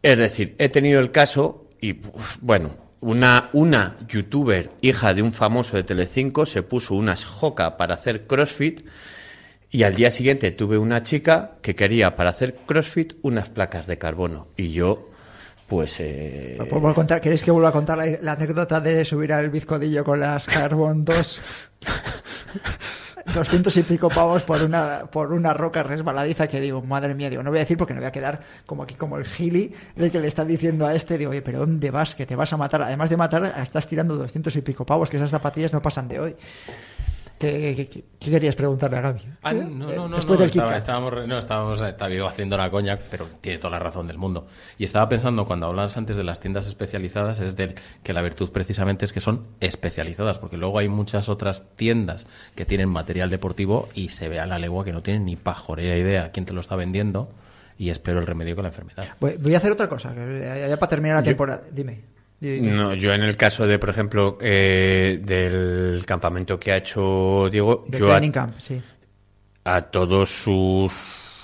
Es 0.06 0.18
decir, 0.18 0.54
he 0.58 0.68
tenido 0.68 1.00
el 1.00 1.10
caso 1.10 1.66
y, 1.80 1.96
bueno, 2.40 2.70
una, 3.00 3.50
una 3.52 3.96
youtuber, 4.06 4.70
hija 4.80 5.12
de 5.12 5.20
un 5.20 5.32
famoso 5.32 5.76
de 5.76 5.82
Telecinco, 5.82 6.46
se 6.46 6.62
puso 6.62 6.94
unas 6.94 7.24
joca 7.24 7.76
para 7.76 7.94
hacer 7.94 8.24
CrossFit 8.28 8.86
y 9.68 9.82
al 9.82 9.96
día 9.96 10.12
siguiente 10.12 10.52
tuve 10.52 10.78
una 10.78 11.02
chica 11.02 11.56
que 11.60 11.74
quería 11.74 12.14
para 12.14 12.30
hacer 12.30 12.54
CrossFit 12.54 13.14
unas 13.22 13.48
placas 13.48 13.88
de 13.88 13.98
carbono 13.98 14.46
y 14.56 14.68
yo, 14.68 15.10
pues... 15.66 15.96
eh, 15.98 16.56
¿Puedo 16.70 16.94
contar? 16.94 17.20
¿Queréis 17.20 17.42
que 17.42 17.50
vuelva 17.50 17.70
a 17.70 17.72
contar 17.72 17.98
la, 17.98 18.06
la 18.22 18.32
anécdota 18.34 18.80
de 18.80 19.04
subir 19.04 19.32
al 19.32 19.50
bizcodillo 19.50 20.04
con 20.04 20.20
las 20.20 20.46
Carbon 20.46 21.04
2? 21.04 21.40
200 23.34 23.76
y 23.76 23.82
pico 23.82 24.08
pavos 24.08 24.42
por 24.42 24.62
una 24.62 25.06
por 25.10 25.32
una 25.32 25.52
roca 25.52 25.82
resbaladiza 25.82 26.46
que 26.46 26.60
digo, 26.60 26.82
madre 26.82 27.14
mía, 27.14 27.30
digo, 27.30 27.42
no 27.42 27.50
voy 27.50 27.58
a 27.58 27.62
decir 27.62 27.76
porque 27.76 27.94
no 27.94 28.00
voy 28.00 28.08
a 28.08 28.12
quedar 28.12 28.40
como 28.64 28.82
aquí 28.82 28.94
como 28.94 29.18
el 29.18 29.24
gili 29.24 29.74
de 29.94 30.10
que 30.10 30.20
le 30.20 30.28
está 30.28 30.44
diciendo 30.44 30.86
a 30.86 30.94
este, 30.94 31.18
digo, 31.18 31.30
oye, 31.30 31.42
pero 31.42 31.58
¿dónde 31.58 31.90
vas? 31.90 32.14
Que 32.14 32.26
te 32.26 32.36
vas 32.36 32.52
a 32.52 32.56
matar. 32.56 32.82
Además 32.82 33.10
de 33.10 33.16
matar, 33.16 33.54
estás 33.62 33.86
tirando 33.86 34.16
200 34.16 34.54
y 34.56 34.62
pico 34.62 34.86
pavos, 34.86 35.10
que 35.10 35.16
esas 35.16 35.30
zapatillas 35.30 35.72
no 35.72 35.82
pasan 35.82 36.08
de 36.08 36.20
hoy. 36.20 36.36
¿Qué, 37.38 37.74
qué- 37.76 37.88
qué- 37.88 38.04
qué 38.18 38.30
querías 38.30 38.56
preguntarle 38.56 38.96
a 38.96 39.00
Gaby? 39.02 39.20
Ah, 39.42 39.52
no, 39.52 39.64
no, 39.68 39.90
Eh, 39.92 39.96
no, 39.96 40.08
no, 40.08 40.16
Después 40.16 40.38
del 40.38 40.48
estaba- 40.48 40.76
estábamos, 40.76 41.12
re- 41.12 41.26
no, 41.26 41.38
estábamos 41.38 41.80
eh, 41.82 41.94
haciendo 42.26 42.56
la 42.56 42.70
coña, 42.70 42.98
pero 43.10 43.26
tiene 43.42 43.58
toda 43.58 43.72
la 43.72 43.78
razón 43.78 44.06
del 44.06 44.16
mundo. 44.16 44.46
Y 44.78 44.84
estaba 44.84 45.06
pensando, 45.08 45.44
cuando 45.46 45.66
hablabas 45.66 45.98
antes 45.98 46.16
de 46.16 46.24
las 46.24 46.40
tiendas 46.40 46.66
especializadas, 46.66 47.40
es 47.40 47.54
del 47.54 47.74
que 48.02 48.12
la 48.14 48.22
virtud 48.22 48.50
precisamente 48.52 49.04
es 49.04 49.12
que 49.12 49.20
son 49.20 49.44
especializadas, 49.60 50.38
porque 50.38 50.56
luego 50.56 50.78
hay 50.78 50.88
muchas 50.88 51.28
otras 51.28 51.64
tiendas 51.76 52.26
que 52.54 52.64
tienen 52.64 52.88
material 52.88 53.28
deportivo 53.28 53.88
y 53.94 54.08
se 54.08 54.30
ve 54.30 54.40
a 54.40 54.46
la 54.46 54.58
legua 54.58 54.84
que 54.86 54.92
no 54.92 55.02
tienen 55.02 55.26
ni 55.26 55.36
pajorea 55.36 55.96
idea 55.98 56.30
quién 56.32 56.46
te 56.46 56.54
lo 56.54 56.62
está 56.62 56.74
vendiendo 56.74 57.28
y 57.76 57.90
espero 57.90 58.18
el 58.20 58.26
remedio 58.26 58.54
con 58.54 58.62
la 58.62 58.70
enfermedad. 58.70 59.04
Voy, 59.20 59.36
voy 59.38 59.54
a 59.54 59.58
hacer 59.58 59.72
otra 59.72 59.88
cosa, 59.90 60.14
que 60.14 60.40
ya 60.40 60.68
ya 60.68 60.76
para 60.78 60.88
terminar 60.88 61.16
la 61.18 61.22
Yo- 61.22 61.32
temporada. 61.32 61.62
Dime. 61.70 62.15
No, 62.40 62.94
yo 62.94 63.12
en 63.14 63.22
el 63.22 63.36
caso 63.36 63.66
de, 63.66 63.78
por 63.78 63.88
ejemplo, 63.90 64.36
eh, 64.40 65.18
del 65.22 66.04
campamento 66.06 66.58
que 66.60 66.72
ha 66.72 66.76
hecho 66.76 67.48
Diego, 67.50 67.84
de 67.88 67.98
yo 67.98 68.12
a, 68.12 68.20
Camp, 68.30 68.54
sí. 68.58 68.80
a 69.64 69.80
todos 69.82 70.28
sus 70.30 70.92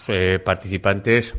eh, 0.08 0.38
participantes, 0.44 1.34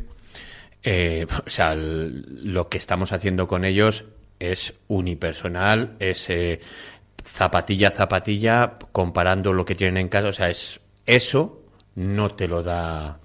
eh, 0.82 1.28
o 1.46 1.50
sea, 1.50 1.74
el- 1.74 2.52
lo 2.54 2.68
que 2.68 2.78
estamos 2.80 3.12
haciendo 3.12 3.48
con 3.48 3.64
ellos 3.64 4.06
es 4.40 4.74
unipersonal, 4.88 5.96
es 6.00 6.28
zapatilla 7.24 7.90
a 7.90 7.92
zapatilla, 7.92 8.74
comparando 8.92 9.54
lo 9.54 9.66
que 9.66 9.76
tienen 9.76 9.98
en 9.98 10.10
casa, 10.10 10.30
o 10.30 10.34
sea, 10.34 10.50
es 10.50 10.80
eso 11.06 11.62
no 11.96 12.32
te 12.32 12.48
lo 12.48 12.64
da 12.64 13.20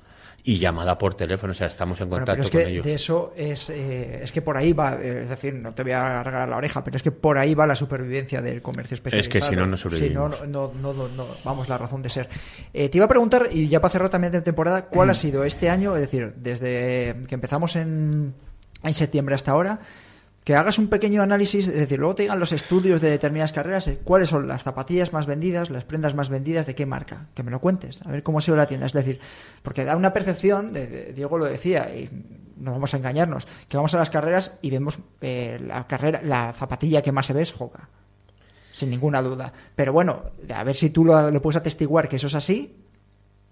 y 0.49 0.57
llamada 0.57 0.97
por 0.97 1.13
teléfono, 1.13 1.51
o 1.51 1.55
sea, 1.55 1.67
estamos 1.67 2.01
en 2.01 2.09
contacto 2.09 2.33
pero 2.33 2.43
es 2.43 2.51
que 2.51 2.63
con 2.63 2.71
ellos. 2.71 2.87
de 2.87 2.95
eso 2.95 3.35
es, 3.37 3.69
eh, 3.69 4.21
es 4.23 4.33
que 4.33 4.41
por 4.41 4.57
ahí 4.57 4.73
va, 4.73 4.95
eh, 4.95 5.25
es 5.25 5.29
decir, 5.29 5.53
no 5.53 5.75
te 5.75 5.83
voy 5.83 5.93
a 5.93 6.23
regalar 6.23 6.49
la 6.49 6.57
oreja, 6.57 6.83
pero 6.83 6.97
es 6.97 7.03
que 7.03 7.11
por 7.11 7.37
ahí 7.37 7.55
va 7.55 7.67
la 7.67 7.77
supervivencia 7.77 8.41
del 8.41 8.63
comercio 8.63 8.95
especializado. 8.95 9.21
Es 9.21 9.45
que 9.45 9.47
si 9.47 9.55
no, 9.55 9.67
no 9.67 9.77
Si 9.77 9.83
sobrevivimos. 9.83 10.49
no, 10.49 10.73
no, 10.75 10.95
no, 10.95 11.09
no, 11.09 11.27
vamos, 11.45 11.69
la 11.69 11.77
razón 11.77 12.01
de 12.01 12.09
ser. 12.09 12.31
Eh, 12.73 12.89
te 12.89 12.97
iba 12.97 13.05
a 13.05 13.11
preguntar, 13.11 13.51
y 13.53 13.69
ya 13.69 13.83
para 13.83 13.93
cerrar 13.93 14.09
también 14.09 14.33
de 14.33 14.41
temporada, 14.41 14.87
¿cuál 14.87 15.11
ha 15.11 15.15
sido 15.15 15.45
este 15.45 15.69
año, 15.69 15.95
es 15.95 16.01
decir, 16.01 16.33
desde 16.39 17.15
que 17.29 17.35
empezamos 17.35 17.77
en, 17.77 18.33
en 18.83 18.95
septiembre 18.95 19.35
hasta 19.35 19.51
ahora, 19.51 19.81
que 20.49 20.57
hagas 20.57 20.79
un 20.79 20.89
pequeño 20.89 21.21
análisis, 21.21 21.69
es 21.69 21.75
decir, 21.75 21.99
luego 21.99 22.15
te 22.15 22.23
digan 22.23 22.41
los 22.41 22.53
estudios 22.53 23.03
de 23.03 23.11
determinadas 23.11 23.53
carreras, 23.53 23.87
eh, 23.87 24.01
cuáles 24.03 24.31
son 24.31 24.49
las 24.49 24.65
zapatillas 24.65 25.13
más 25.13 25.27
vendidas, 25.27 25.69
las 25.69 25.85
prendas 25.85 26.15
más 26.15 26.31
vendidas, 26.31 26.67
de 26.67 26.75
qué 26.75 26.87
marca, 26.87 27.27
que 27.35 27.43
me 27.43 27.51
lo 27.51 27.61
cuentes, 27.61 28.01
a 28.01 28.11
ver 28.11 28.23
cómo 28.23 28.39
ha 28.39 28.41
sido 28.41 28.57
la 28.57 28.65
tienda, 28.65 28.87
es 28.87 28.95
decir, 28.95 29.21
porque 29.63 29.85
da 29.85 29.95
una 29.95 30.15
percepción, 30.15 30.73
de, 30.73 31.13
Diego 31.13 31.37
lo 31.37 31.45
decía, 31.45 31.95
y 31.95 32.09
no 32.57 32.73
vamos 32.73 32.95
a 32.95 32.97
engañarnos, 32.97 33.47
que 33.69 33.77
vamos 33.77 33.93
a 33.93 33.99
las 33.99 34.09
carreras 34.09 34.53
y 34.63 34.71
vemos 34.71 35.01
eh, 35.21 35.61
la 35.61 35.87
carrera, 35.87 36.23
la 36.25 36.55
zapatilla 36.55 37.03
que 37.03 37.13
más 37.13 37.27
se 37.27 37.35
ve 37.35 37.43
es 37.43 37.55
Hoka, 37.61 37.91
sin 38.73 38.89
ninguna 38.89 39.21
duda, 39.21 39.53
pero 39.77 39.93
bueno, 39.93 40.31
a 40.55 40.65
ver 40.65 40.77
si 40.77 40.89
tú 40.89 41.05
lo, 41.05 41.31
lo 41.31 41.43
puedes 41.43 41.59
atestiguar 41.59 42.09
que 42.09 42.17
eso 42.17 42.29
es 42.29 42.35
así, 42.35 42.88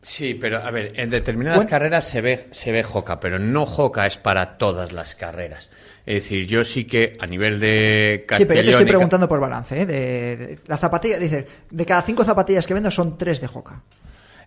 Sí, 0.09 0.35
pero 0.35 0.59
a 0.59 0.71
ver, 0.71 0.93
en 1.01 1.11
determinadas 1.11 1.59
Bueno. 1.59 1.71
carreras 1.71 2.05
se 2.05 2.21
ve, 2.21 2.47
se 2.53 2.71
ve 2.71 2.85
Joca, 2.85 3.19
pero 3.19 3.41
no 3.41 3.67
Joca 3.67 4.07
es 4.07 4.17
para 4.17 4.57
todas 4.57 4.93
las 4.93 5.17
carreras. 5.17 5.69
Es 6.07 6.15
decir, 6.23 6.47
yo 6.47 6.65
sí 6.65 6.85
que 6.85 7.11
a 7.19 7.27
nivel 7.27 7.59
de 7.59 8.21
Sí, 8.21 8.25
pero 8.29 8.39
yo 8.39 8.47
te 8.47 8.47
Castellón... 8.55 8.69
estoy 8.75 8.87
preguntando 8.87 9.29
por 9.29 9.41
balance, 9.41 9.81
¿eh? 9.83 9.85
De, 9.85 10.37
de- 10.37 10.59
la 10.69 10.77
zapatilla, 10.77 11.19
dice, 11.19 11.45
de 11.69 11.85
cada 11.87 12.03
cinco 12.03 12.23
zapatillas 12.23 12.69
que 12.69 12.75
vendo 12.75 12.89
son 12.93 13.19
tres 13.19 13.41
de 13.41 13.49
Hoka. 13.53 13.83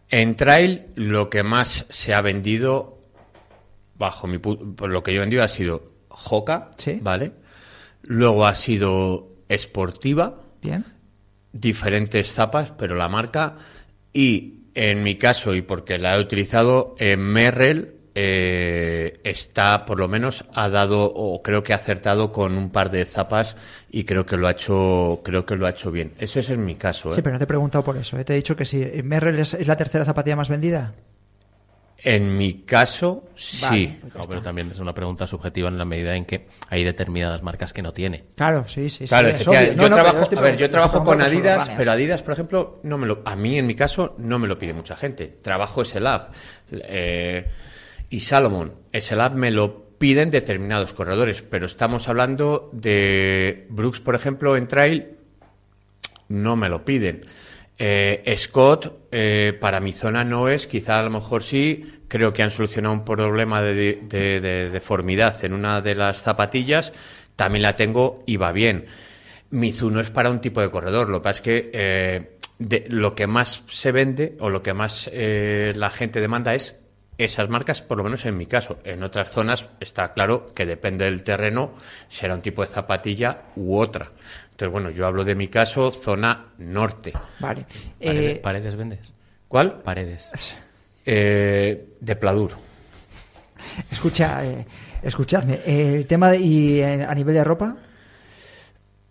En 0.08 0.38
trail 0.38 0.86
lo 0.96 1.30
que 1.30 1.44
más 1.44 1.86
se 1.89 2.13
ha 2.13 2.22
vendido, 2.22 3.01
bajo 3.96 4.28
mi 4.28 4.38
pu- 4.38 4.75
por 4.75 4.89
lo 4.89 5.04
que 5.04 5.12
yo 5.12 5.18
he 5.18 5.20
vendido, 5.20 5.44
ha 5.44 5.50
sido 5.50 5.92
Joca, 6.08 6.72
Sí. 6.78 7.00
¿vale? 7.01 7.34
Luego 8.04 8.46
ha 8.46 8.56
sido 8.56 9.28
Esportiva, 9.50 10.42
Bien. 10.62 10.86
diferentes 11.51 12.32
zapas, 12.32 12.72
pero 12.72 12.96
la 12.96 13.10
marca. 13.10 13.58
Y 14.13 14.59
en 14.73 15.03
mi 15.03 15.15
caso, 15.15 15.53
y 15.53 15.61
porque 15.61 15.97
la 15.97 16.15
he 16.15 16.21
utilizado, 16.21 16.95
eh, 16.99 17.17
Merrell 17.17 17.99
eh, 18.15 19.19
está, 19.23 19.85
por 19.85 19.99
lo 19.99 20.07
menos, 20.07 20.45
ha 20.53 20.69
dado, 20.69 21.05
o 21.05 21.41
creo 21.41 21.63
que 21.63 21.73
ha 21.73 21.77
acertado 21.77 22.31
con 22.31 22.57
un 22.57 22.69
par 22.69 22.91
de 22.91 23.05
zapas 23.05 23.55
y 23.89 24.03
creo 24.03 24.25
que 24.25 24.35
lo 24.35 24.47
ha 24.47 24.51
hecho, 24.51 25.21
creo 25.23 25.45
que 25.45 25.55
lo 25.55 25.65
ha 25.65 25.69
hecho 25.69 25.91
bien. 25.91 26.13
Eso 26.19 26.39
es 26.39 26.49
en 26.49 26.65
mi 26.65 26.75
caso. 26.75 27.09
¿eh? 27.09 27.13
Sí, 27.13 27.21
pero 27.21 27.33
no 27.33 27.39
te 27.39 27.45
he 27.45 27.47
preguntado 27.47 27.83
por 27.83 27.97
eso. 27.97 28.17
¿eh? 28.17 28.25
Te 28.25 28.33
he 28.33 28.35
dicho 28.35 28.55
que 28.55 28.65
si 28.65 28.79
Merrell 29.03 29.39
es, 29.39 29.53
es 29.53 29.67
la 29.67 29.77
tercera 29.77 30.05
zapatilla 30.05 30.35
más 30.35 30.49
vendida. 30.49 30.93
En 32.03 32.38
mi 32.38 32.62
caso, 32.62 33.25
sí. 33.36 33.65
Vale, 33.65 33.98
pues 34.01 34.15
No, 34.15 34.22
pero 34.24 34.41
también 34.41 34.72
es 34.72 34.79
una 34.79 34.94
pregunta 34.94 35.27
subjetiva 35.27 35.68
en 35.68 35.77
la 35.77 35.86
medida 35.86 36.15
en 36.15 36.25
que 36.25 36.48
hay 36.70 36.84
determinadas 36.84 37.44
marcas 37.44 37.74
que 37.74 37.82
no 37.82 37.94
tiene. 37.94 38.24
Claro, 38.36 38.65
sí, 38.68 38.89
sí. 38.89 39.06
sí, 39.06 39.15
es 39.15 39.46
yo 39.46 39.53
No, 39.75 39.89
trabajo, 39.89 40.24
estoy 40.24 40.38
a 40.38 40.41
ver, 40.41 40.58
yo 40.58 40.70
trabajo 40.70 41.03
con 41.03 41.22
Adidas, 41.22 41.70
pero 41.75 41.91
Adidas, 41.91 42.24
por 42.24 42.34
ejemplo, 42.34 42.79
no 42.84 42.98
me 42.98 43.06
lo, 43.06 43.22
a 43.25 43.36
mí 43.36 43.58
en 43.58 43.68
mi 43.68 43.75
caso 43.75 44.15
no 44.18 44.39
me 44.39 44.48
lo 44.48 44.58
pide 44.58 44.74
mucha 44.74 44.96
gente. 44.96 45.27
Trabajo 45.41 45.84
SLab 45.84 46.29
eh, 46.72 47.46
y 48.10 48.20
Salomon. 48.22 48.74
SLab 48.94 49.36
me 49.36 49.51
lo 49.51 49.89
piden 49.98 50.32
determinados 50.32 50.94
corredores, 50.94 51.41
pero 51.41 51.65
estamos 51.65 52.08
hablando 52.08 52.70
de 52.72 53.68
Brooks, 53.70 54.00
por 54.00 54.15
ejemplo, 54.15 54.56
en 54.56 54.68
trail 54.68 55.18
no 56.29 56.56
me 56.56 56.70
lo 56.70 56.86
piden. 56.86 57.25
Eh, 57.81 58.33
Scott, 58.38 59.07
eh, 59.12 59.57
para 59.59 59.79
mi 59.79 59.93
zona 59.93 60.24
no 60.25 60.50
es, 60.50 60.67
quizá 60.67 61.00
a 61.00 61.03
lo 61.03 61.09
mejor 61.09 61.43
sí. 61.43 62.01
Creo 62.09 62.33
que 62.33 62.43
han 62.43 62.51
solucionado 62.51 62.93
un 62.93 63.05
problema 63.05 63.62
de, 63.62 64.00
de- 64.03 64.41
de 64.41 64.69
deformidad 64.69 65.43
en 65.45 65.53
una 65.53 65.79
de 65.81 65.95
las 65.95 66.21
zapatillas. 66.21 66.91
También 67.36 67.63
la 67.63 67.75
tengo 67.75 68.15
y 68.25 68.36
va 68.38 68.51
bien. 68.51 68.86
Mizuno 69.51 70.00
es 70.01 70.12
para 70.12 70.29
un 70.29 70.41
tipo 70.41 70.59
de 70.62 70.69
corredor. 70.71 71.07
Lo 71.09 71.19
que 71.19 71.24
pasa 71.24 71.38
es 71.38 71.41
que 71.41 71.69
eh, 71.74 72.38
lo 72.89 73.15
que 73.15 73.27
más 73.27 73.63
se 73.69 73.91
vende 73.91 74.36
o 74.39 74.50
lo 74.50 74.62
que 74.62 74.74
más 74.74 75.09
la 75.13 75.89
gente 75.89 76.19
demanda 76.19 76.53
es 76.55 76.79
esas 77.19 77.49
marcas, 77.49 77.81
por 77.81 77.97
lo 77.97 78.03
menos 78.03 78.25
en 78.25 78.35
mi 78.38 78.45
caso. 78.47 78.79
En 78.83 79.03
otras 79.03 79.29
zonas 79.31 79.67
está 79.79 80.13
claro 80.13 80.53
que 80.53 80.65
depende 80.65 81.05
del 81.05 81.21
terreno, 81.23 81.73
será 82.07 82.33
un 82.33 82.41
tipo 82.41 82.61
de 82.61 82.67
zapatilla 82.69 83.43
u 83.55 83.77
otra. 83.77 84.09
Entonces, 84.51 84.71
bueno, 84.71 84.89
yo 84.89 85.05
hablo 85.05 85.23
de 85.23 85.35
mi 85.35 85.47
caso, 85.49 85.91
zona 85.91 86.47
norte. 86.57 87.13
Vale. 87.39 87.65
Paredes, 88.03 88.35
Eh, 88.38 88.39
paredes 88.41 88.75
vendes. 88.75 89.13
¿Cuál? 89.47 89.81
Paredes. 89.81 90.31
Eh, 91.05 91.89
de 91.99 92.15
Pladur. 92.15 92.51
escucha, 93.91 94.45
eh, 94.45 94.65
escuchadme. 95.03 95.59
eh, 95.65 95.95
el 95.97 96.07
tema 96.07 96.31
de, 96.31 96.38
y 96.39 96.79
eh, 96.81 97.03
a 97.07 97.13
nivel 97.15 97.35
de 97.35 97.43
ropa, 97.43 97.75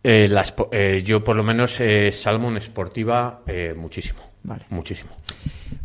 Eh, 0.02 0.28
las 0.30 0.54
eh, 0.70 1.02
yo, 1.04 1.22
por 1.24 1.36
lo 1.36 1.42
menos, 1.42 1.80
eh, 1.80 2.12
Salmon 2.12 2.56
Esportiva, 2.56 3.42
eh, 3.46 3.74
muchísimo. 3.76 4.20
Vale. 4.44 4.64
Muchísimo. 4.70 5.10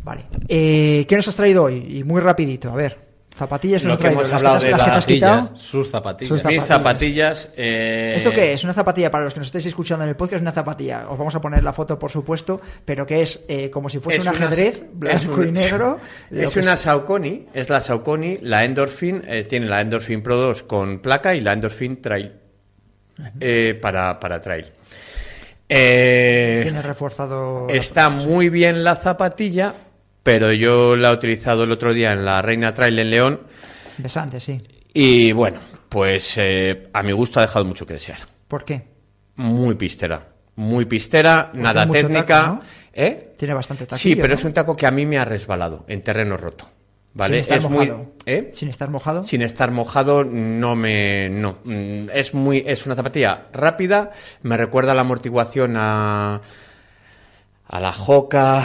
Vale. 0.04 0.24
Eh, 0.48 1.04
¿Qué 1.08 1.16
nos 1.16 1.26
has 1.26 1.34
traído 1.36 1.64
hoy? 1.64 1.98
Y 1.98 2.04
muy 2.04 2.20
rapidito, 2.20 2.70
a 2.70 2.76
ver. 2.76 3.02
Zapatillas 3.36 3.82
Lo 3.82 3.88
nos 3.88 3.98
que 3.98 4.02
traído. 4.04 4.20
hemos 4.20 4.32
hablado 4.32 4.60
de 4.60 4.70
las 4.70 4.78
que 4.80 4.84
te 4.84 4.90
has 4.92 5.00
Zapatillas, 5.04 5.36
quitado. 5.40 5.56
sus 5.56 5.90
zapatillas. 5.90 6.28
Sus 6.28 6.44
Mis 6.44 6.62
zapatillas. 6.62 6.68
zapatillas. 6.68 7.48
eh, 7.56 8.14
¿Esto 8.16 8.30
qué 8.30 8.52
es? 8.52 8.62
Una 8.62 8.72
zapatilla, 8.74 9.10
para 9.10 9.24
los 9.24 9.34
que 9.34 9.40
nos 9.40 9.48
estéis 9.48 9.66
escuchando 9.66 10.04
en 10.04 10.10
el 10.10 10.14
podcast, 10.14 10.36
es 10.36 10.42
una 10.42 10.52
zapatilla. 10.52 11.08
Os 11.10 11.18
vamos 11.18 11.34
a 11.34 11.40
poner 11.40 11.60
la 11.64 11.72
foto, 11.72 11.98
por 11.98 12.12
supuesto, 12.12 12.60
pero 12.84 13.04
que 13.04 13.22
es 13.22 13.44
eh, 13.48 13.70
como 13.70 13.88
si 13.88 13.98
fuese 13.98 14.20
es 14.20 14.24
un 14.24 14.36
una- 14.36 14.46
ajedrez 14.46 14.84
blanco 14.92 15.42
es 15.42 15.48
y 15.48 15.50
negro. 15.50 15.98
Es 16.30 16.56
una 16.56 16.76
Saucony, 16.76 17.46
es 17.52 17.68
la 17.70 17.80
Saucony, 17.80 18.38
la 18.42 18.64
Endorphin, 18.64 19.24
eh, 19.26 19.42
tiene 19.42 19.66
la 19.66 19.80
Endorphin 19.80 20.22
Pro 20.22 20.36
2 20.36 20.62
con 20.62 21.00
placa 21.00 21.34
y 21.34 21.40
la 21.40 21.54
Endorphin 21.54 22.00
Trail 22.00 22.34
eh, 23.40 23.76
para, 23.82 24.20
para 24.20 24.40
trail. 24.40 24.66
Eh, 25.68 26.60
Tiene 26.62 26.82
reforzado. 26.82 27.66
la 27.68 27.74
Está 27.74 28.10
muy 28.10 28.48
bien 28.48 28.84
la 28.84 28.96
zapatilla, 28.96 29.74
pero 30.24 30.52
yo 30.52 30.96
la 30.96 31.10
he 31.10 31.14
utilizado 31.14 31.62
el 31.62 31.70
otro 31.70 31.94
día 31.94 32.12
en 32.12 32.24
la 32.24 32.42
Reina 32.42 32.74
Trail 32.74 32.98
en 32.98 33.10
León 33.10 33.40
Besante, 33.98 34.40
sí. 34.40 34.60
y 34.92 35.30
bueno, 35.30 35.60
pues 35.88 36.34
eh, 36.38 36.88
a 36.92 37.02
mi 37.04 37.12
gusto 37.12 37.38
ha 37.38 37.42
dejado 37.42 37.64
mucho 37.64 37.86
que 37.86 37.94
desear. 37.94 38.18
¿Por 38.48 38.64
qué? 38.64 38.82
muy 39.36 39.76
pistera. 39.76 40.28
Muy 40.56 40.84
pistera, 40.84 41.50
nada 41.54 41.82
tiene 41.84 41.86
mucho 41.86 42.00
técnica. 42.08 42.40
taco, 42.40 42.54
¿no? 42.54 42.62
¿Eh? 42.92 43.34
Tiene 43.36 43.54
bastante 43.54 43.86
taquillo, 43.86 44.00
Sí, 44.02 44.14
pero 44.16 44.28
¿no? 44.28 44.34
es 44.34 44.44
un 44.44 44.52
taco 44.52 44.76
que 44.76 44.86
a 44.86 44.90
mí 44.92 45.04
me 45.06 45.18
ha 45.18 45.24
resbalado 45.24 45.84
en 45.88 46.02
terreno 46.02 46.36
roto. 46.36 46.68
¿Vale? 47.16 47.34
Sin 47.34 47.40
estar 47.42 47.58
es 47.58 47.64
mojado. 47.70 47.96
muy. 47.98 48.06
¿Eh? 48.26 48.50
Sin 48.54 48.68
estar 48.68 48.90
mojado. 48.90 49.22
Sin 49.24 49.42
estar 49.42 49.70
mojado, 49.72 50.24
no 50.24 50.74
me. 50.76 51.28
No. 51.28 51.58
Mm, 51.64 52.08
Es 52.12 52.34
muy. 52.34 52.62
Es 52.66 52.86
una 52.86 52.94
zapatilla 52.96 53.46
rápida. 53.52 54.10
Me 54.42 54.56
recuerda 54.56 54.94
la 54.94 55.00
amortiguación 55.02 55.74
a. 55.76 56.40
A 57.66 57.80
la 57.80 57.90
Hoka, 58.06 58.62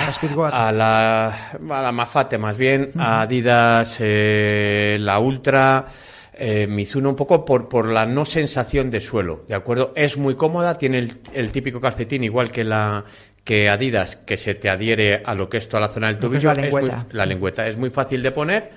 A 0.51 0.71
la 0.71 1.27
a 1.27 1.81
la, 1.81 1.91
Mafate 1.91 2.37
más 2.37 2.57
bien, 2.57 2.91
a 2.97 3.21
Adidas, 3.21 3.97
eh, 3.99 4.97
la 4.99 5.19
Ultra, 5.19 5.87
eh, 6.33 6.67
Mizuno, 6.67 7.09
un 7.09 7.15
poco 7.15 7.45
por, 7.45 7.69
por 7.69 7.87
la 7.87 8.05
no 8.05 8.25
sensación 8.25 8.91
de 8.91 8.99
suelo, 8.99 9.45
¿de 9.47 9.55
acuerdo? 9.55 9.93
Es 9.95 10.17
muy 10.17 10.35
cómoda, 10.35 10.77
tiene 10.77 10.99
el, 10.99 11.17
el 11.33 11.51
típico 11.51 11.79
calcetín 11.79 12.23
igual 12.23 12.51
que 12.51 12.63
la 12.65 13.05
que 13.43 13.69
Adidas, 13.69 14.17
que 14.17 14.37
se 14.37 14.53
te 14.53 14.69
adhiere 14.69 15.23
a 15.25 15.33
lo 15.33 15.49
que 15.49 15.57
es 15.57 15.67
toda 15.69 15.79
la 15.81 15.87
zona 15.87 16.07
del 16.07 16.19
tobillo. 16.19 16.53
la 16.53 16.61
Es 16.65 16.71
muy- 16.71 16.81
lengüeta. 16.81 17.05
la 17.11 17.25
lengüeta 17.25 17.67
es 17.67 17.77
muy 17.77 17.89
fácil 17.89 18.21
de 18.21 18.31
poner 18.31 18.71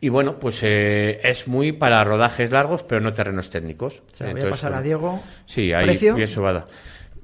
y 0.00 0.10
bueno, 0.10 0.38
pues 0.38 0.60
eh, 0.62 1.18
es 1.24 1.48
muy 1.48 1.72
para 1.72 2.04
rodajes 2.04 2.50
largos, 2.50 2.82
pero 2.84 3.00
no 3.00 3.14
terrenos 3.14 3.48
técnicos. 3.50 4.02
Se 4.12 4.24
lo 4.24 4.32
voy 4.32 4.42
a 4.42 4.50
pasar 4.50 4.74
a 4.74 4.82
Diego. 4.82 5.20
Sí, 5.46 5.72
ahí 5.72 5.86
¿Precio? 5.86 6.42
va. 6.42 6.66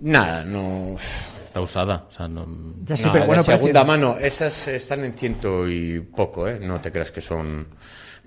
Nada, 0.01 0.45
no. 0.45 0.97
Está 1.49 1.63
usada. 1.63 2.05
O 2.09 2.11
sea, 2.11 2.29
no... 2.29 2.47
Ya 2.85 2.95
sí, 2.95 3.07
No, 3.07 3.13
pero 3.13 3.23
de 3.23 3.27
bueno, 3.29 3.43
segunda 3.43 3.83
mano, 3.85 4.19
esas 4.19 4.69
están 4.69 5.03
en 5.05 5.15
ciento 5.15 5.67
y 5.67 5.99
poco, 6.01 6.47
¿eh? 6.47 6.59
No 6.61 6.79
te 6.79 6.93
creas 6.93 7.11
que 7.11 7.23
son... 7.23 7.67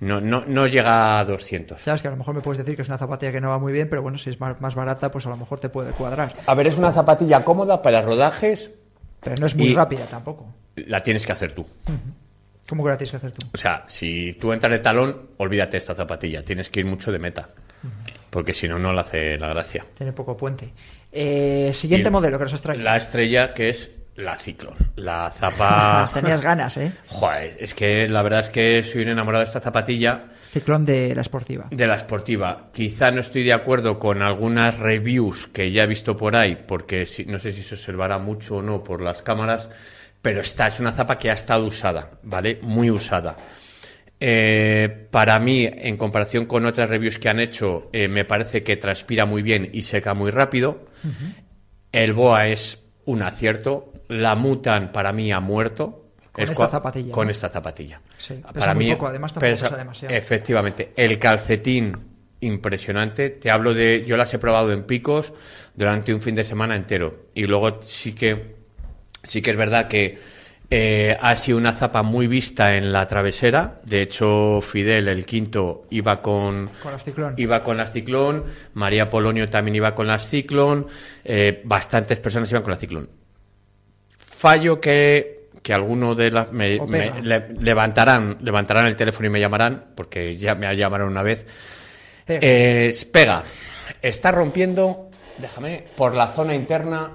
No, 0.00 0.20
no, 0.20 0.42
no 0.44 0.66
llega 0.66 1.20
a 1.20 1.24
200. 1.24 1.80
Sabes 1.80 2.02
que 2.02 2.08
a 2.08 2.10
lo 2.10 2.16
mejor 2.16 2.34
me 2.34 2.40
puedes 2.40 2.58
decir 2.58 2.74
que 2.74 2.82
es 2.82 2.88
una 2.88 2.98
zapatilla 2.98 3.30
que 3.30 3.40
no 3.40 3.50
va 3.50 3.60
muy 3.60 3.72
bien, 3.72 3.88
pero 3.88 4.02
bueno, 4.02 4.18
si 4.18 4.30
es 4.30 4.40
más, 4.40 4.60
más 4.60 4.74
barata, 4.74 5.12
pues 5.12 5.24
a 5.26 5.28
lo 5.28 5.36
mejor 5.36 5.60
te 5.60 5.68
puede 5.68 5.92
cuadrar. 5.92 6.34
A 6.46 6.54
ver, 6.56 6.66
es 6.66 6.76
una 6.76 6.90
zapatilla 6.92 7.44
cómoda 7.44 7.80
para 7.80 8.02
rodajes, 8.02 8.72
Pero 9.20 9.36
no 9.38 9.46
es 9.46 9.54
muy 9.54 9.72
rápida 9.72 10.04
tampoco. 10.06 10.48
la 10.74 10.98
tienes 11.00 11.24
que 11.24 11.30
hacer 11.30 11.52
tú. 11.52 11.64
¿Cómo 12.68 12.82
que 12.82 12.90
la 12.90 12.96
tienes 12.96 13.12
que 13.12 13.16
hacer 13.18 13.30
tú? 13.30 13.46
O 13.54 13.56
sea, 13.56 13.84
si 13.86 14.32
tú 14.34 14.52
entras 14.52 14.72
de 14.72 14.80
talón, 14.80 15.30
olvídate 15.36 15.76
esta 15.76 15.94
zapatilla. 15.94 16.42
Tienes 16.42 16.68
que 16.70 16.80
ir 16.80 16.86
mucho 16.86 17.12
de 17.12 17.20
meta. 17.20 17.50
Porque 18.32 18.54
si 18.54 18.66
no, 18.66 18.78
no 18.78 18.94
le 18.94 19.00
hace 19.00 19.36
la 19.36 19.48
gracia. 19.48 19.84
Tiene 19.94 20.14
poco 20.14 20.34
puente. 20.34 20.72
Eh, 21.12 21.70
siguiente 21.74 22.08
Y 22.08 22.10
modelo 22.10 22.38
que 22.38 22.44
nos 22.44 22.54
has 22.54 22.62
traído. 22.62 22.82
La 22.82 22.96
estrella 22.96 23.52
que 23.52 23.68
es 23.68 23.90
la 24.16 24.38
Ciclón. 24.38 24.74
La 24.96 25.30
zapa... 25.30 26.10
Tenías 26.14 26.40
ganas, 26.40 26.78
¿eh? 26.78 26.92
Joder, 27.08 27.58
es 27.60 27.74
que 27.74 28.08
la 28.08 28.22
verdad 28.22 28.40
es 28.40 28.48
que 28.48 28.82
soy 28.84 29.02
un 29.02 29.10
enamorado 29.10 29.44
de 29.44 29.48
esta 29.48 29.60
zapatilla. 29.60 30.30
Ciclón 30.50 30.86
de 30.86 31.14
la 31.14 31.20
esportiva. 31.20 31.66
De 31.70 31.86
la 31.86 31.96
esportiva. 31.96 32.70
Quizá 32.72 33.10
no 33.10 33.20
estoy 33.20 33.42
de 33.42 33.52
acuerdo 33.52 33.98
con 33.98 34.22
algunas 34.22 34.78
reviews 34.78 35.46
que 35.48 35.70
ya 35.70 35.82
he 35.82 35.86
visto 35.86 36.16
por 36.16 36.34
ahí, 36.34 36.56
porque 36.66 37.06
no 37.26 37.38
sé 37.38 37.52
si 37.52 37.62
se 37.62 37.74
observará 37.74 38.16
mucho 38.16 38.56
o 38.56 38.62
no 38.62 38.82
por 38.82 39.02
las 39.02 39.20
cámaras, 39.20 39.68
pero 40.22 40.40
esta 40.40 40.68
es 40.68 40.80
una 40.80 40.92
zapa 40.92 41.18
que 41.18 41.28
ha 41.28 41.34
estado 41.34 41.66
usada, 41.66 42.12
¿vale? 42.22 42.60
Muy 42.62 42.90
usada. 42.90 43.36
Eh, 44.24 45.08
para 45.10 45.40
mí, 45.40 45.68
en 45.68 45.96
comparación 45.96 46.46
con 46.46 46.64
otras 46.64 46.88
reviews 46.88 47.18
que 47.18 47.28
han 47.28 47.40
hecho, 47.40 47.88
eh, 47.92 48.06
me 48.06 48.24
parece 48.24 48.62
que 48.62 48.76
transpira 48.76 49.26
muy 49.26 49.42
bien 49.42 49.68
y 49.72 49.82
seca 49.82 50.14
muy 50.14 50.30
rápido. 50.30 50.86
El 51.90 52.12
Boa 52.12 52.46
es 52.46 52.84
un 53.06 53.22
acierto. 53.22 53.92
La 54.06 54.36
Mutan 54.36 54.92
para 54.92 55.12
mí 55.12 55.32
ha 55.32 55.40
muerto. 55.40 56.10
Con 56.30 56.44
Es 56.44 56.50
esta 56.50 56.68
zapatilla, 56.68 57.12
Con 57.12 57.26
¿no? 57.26 57.30
esta 57.32 57.48
zapatilla. 57.48 58.00
Sí, 58.16 58.34
pesa 58.34 58.52
para 58.52 58.74
muy 58.74 58.84
mí 58.86 58.92
poco, 58.92 59.08
además 59.08 59.32
tampoco 59.32 59.50
pesa- 59.52 59.66
pesa 59.66 59.76
demasiado. 59.76 60.14
Efectivamente. 60.14 60.92
El 60.96 61.18
calcetín, 61.18 61.92
impresionante. 62.40 63.30
Te 63.30 63.50
hablo 63.50 63.74
de. 63.74 64.04
Yo 64.06 64.16
las 64.16 64.32
he 64.32 64.38
probado 64.38 64.72
en 64.72 64.84
picos 64.84 65.32
durante 65.74 66.14
un 66.14 66.22
fin 66.22 66.36
de 66.36 66.44
semana 66.44 66.76
entero. 66.76 67.26
Y 67.34 67.42
luego 67.42 67.80
sí 67.82 68.12
que. 68.14 68.54
Sí 69.24 69.42
que 69.42 69.50
es 69.50 69.56
verdad 69.56 69.88
que 69.88 70.18
eh, 70.74 71.18
ha 71.20 71.36
sido 71.36 71.58
una 71.58 71.72
zapa 71.72 72.02
muy 72.02 72.26
vista 72.26 72.74
en 72.76 72.92
la 72.92 73.06
travesera. 73.06 73.80
De 73.84 74.00
hecho, 74.02 74.60
Fidel, 74.62 75.08
el 75.08 75.26
quinto, 75.26 75.86
iba 75.90 76.22
con. 76.22 76.70
Con 76.82 76.92
las 76.92 77.04
Ciclón. 77.04 77.34
Iba 77.36 77.62
con 77.62 77.76
las 77.76 77.92
Ciclón. 77.92 78.44
María 78.74 79.10
Polonio 79.10 79.48
también 79.50 79.74
iba 79.76 79.94
con 79.94 80.06
las 80.06 80.26
Ciclón. 80.28 80.86
eh, 81.24 81.60
bastantes 81.64 82.20
personas 82.20 82.50
iban 82.50 82.62
con 82.62 82.70
la 82.72 82.78
Ciclón. 82.78 83.08
Fallo 84.16 84.80
que, 84.80 85.50
que 85.62 85.72
alguno 85.74 86.14
de 86.14 86.30
las 86.30 86.50
me, 86.52 86.78
le- 87.22 87.48
levantarán, 87.60 88.38
levantarán 88.40 88.86
el 88.86 88.96
teléfono 88.96 89.26
y 89.26 89.30
me 89.30 89.40
llamarán, 89.40 89.92
porque 89.94 90.36
ya 90.36 90.54
me 90.54 90.74
llamaron 90.74 91.08
una 91.08 91.22
vez. 91.22 91.46
Eh, 92.26 92.92
pega. 93.12 93.44
Está 94.00 94.32
rompiendo, 94.32 95.10
déjame, 95.38 95.84
por 95.96 96.14
la 96.14 96.28
zona 96.28 96.54
interna 96.54 97.10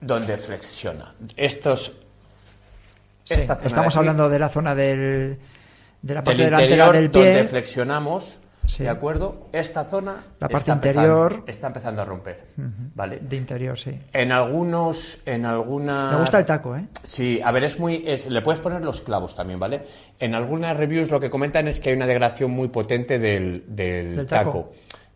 donde 0.00 0.36
flexiona. 0.38 1.14
Estos. 1.36 1.96
Sí, 3.34 3.40
esta 3.40 3.54
zona 3.56 3.66
estamos 3.66 3.94
de 3.94 3.98
hablando 4.00 4.28
de 4.28 4.38
la 4.38 4.48
zona 4.48 4.74
del, 4.74 5.38
de 6.02 6.14
la 6.14 6.24
parte 6.24 6.42
del 6.42 6.50
delantera 6.50 6.92
del 6.92 7.10
donde 7.10 7.32
pie. 7.40 7.44
flexionamos, 7.48 8.40
Sí. 8.66 8.84
¿de 8.84 8.88
acuerdo? 8.88 9.48
Esta 9.52 9.84
zona 9.84 10.22
La 10.38 10.48
parte 10.48 10.70
está 10.70 10.74
interior. 10.74 11.32
empezando- 11.32 11.50
está 11.50 11.66
empezando 11.68 12.02
a 12.02 12.04
romper, 12.04 12.44
¿vale? 12.94 13.18
De 13.20 13.36
interior, 13.36 13.76
sí. 13.76 13.98
En 14.12 14.30
algunos, 14.30 15.18
en 15.26 15.44
algunas... 15.44 16.12
Me 16.12 16.20
gusta 16.20 16.38
el 16.38 16.44
taco, 16.46 16.76
¿eh? 16.76 16.86
Sí, 17.02 17.40
a 17.44 17.50
ver, 17.50 17.64
es 17.64 17.80
muy. 17.80 18.04
Es, 18.06 18.28
le 18.30 18.42
puedes 18.42 18.60
poner 18.60 18.82
los 18.84 19.00
clavos 19.00 19.34
también, 19.34 19.58
¿vale? 19.58 19.86
En 20.20 20.36
algunas 20.36 20.76
reviews 20.76 21.10
lo 21.10 21.18
que 21.18 21.30
comentan 21.30 21.66
es 21.66 21.80
que 21.80 21.88
hay 21.90 21.96
una 21.96 22.06
degradación 22.06 22.52
muy 22.52 22.68
potente 22.68 23.18
del, 23.18 23.64
del 23.66 24.14
Del 24.16 24.26
taco. 24.26 24.50
taco. 24.52 24.72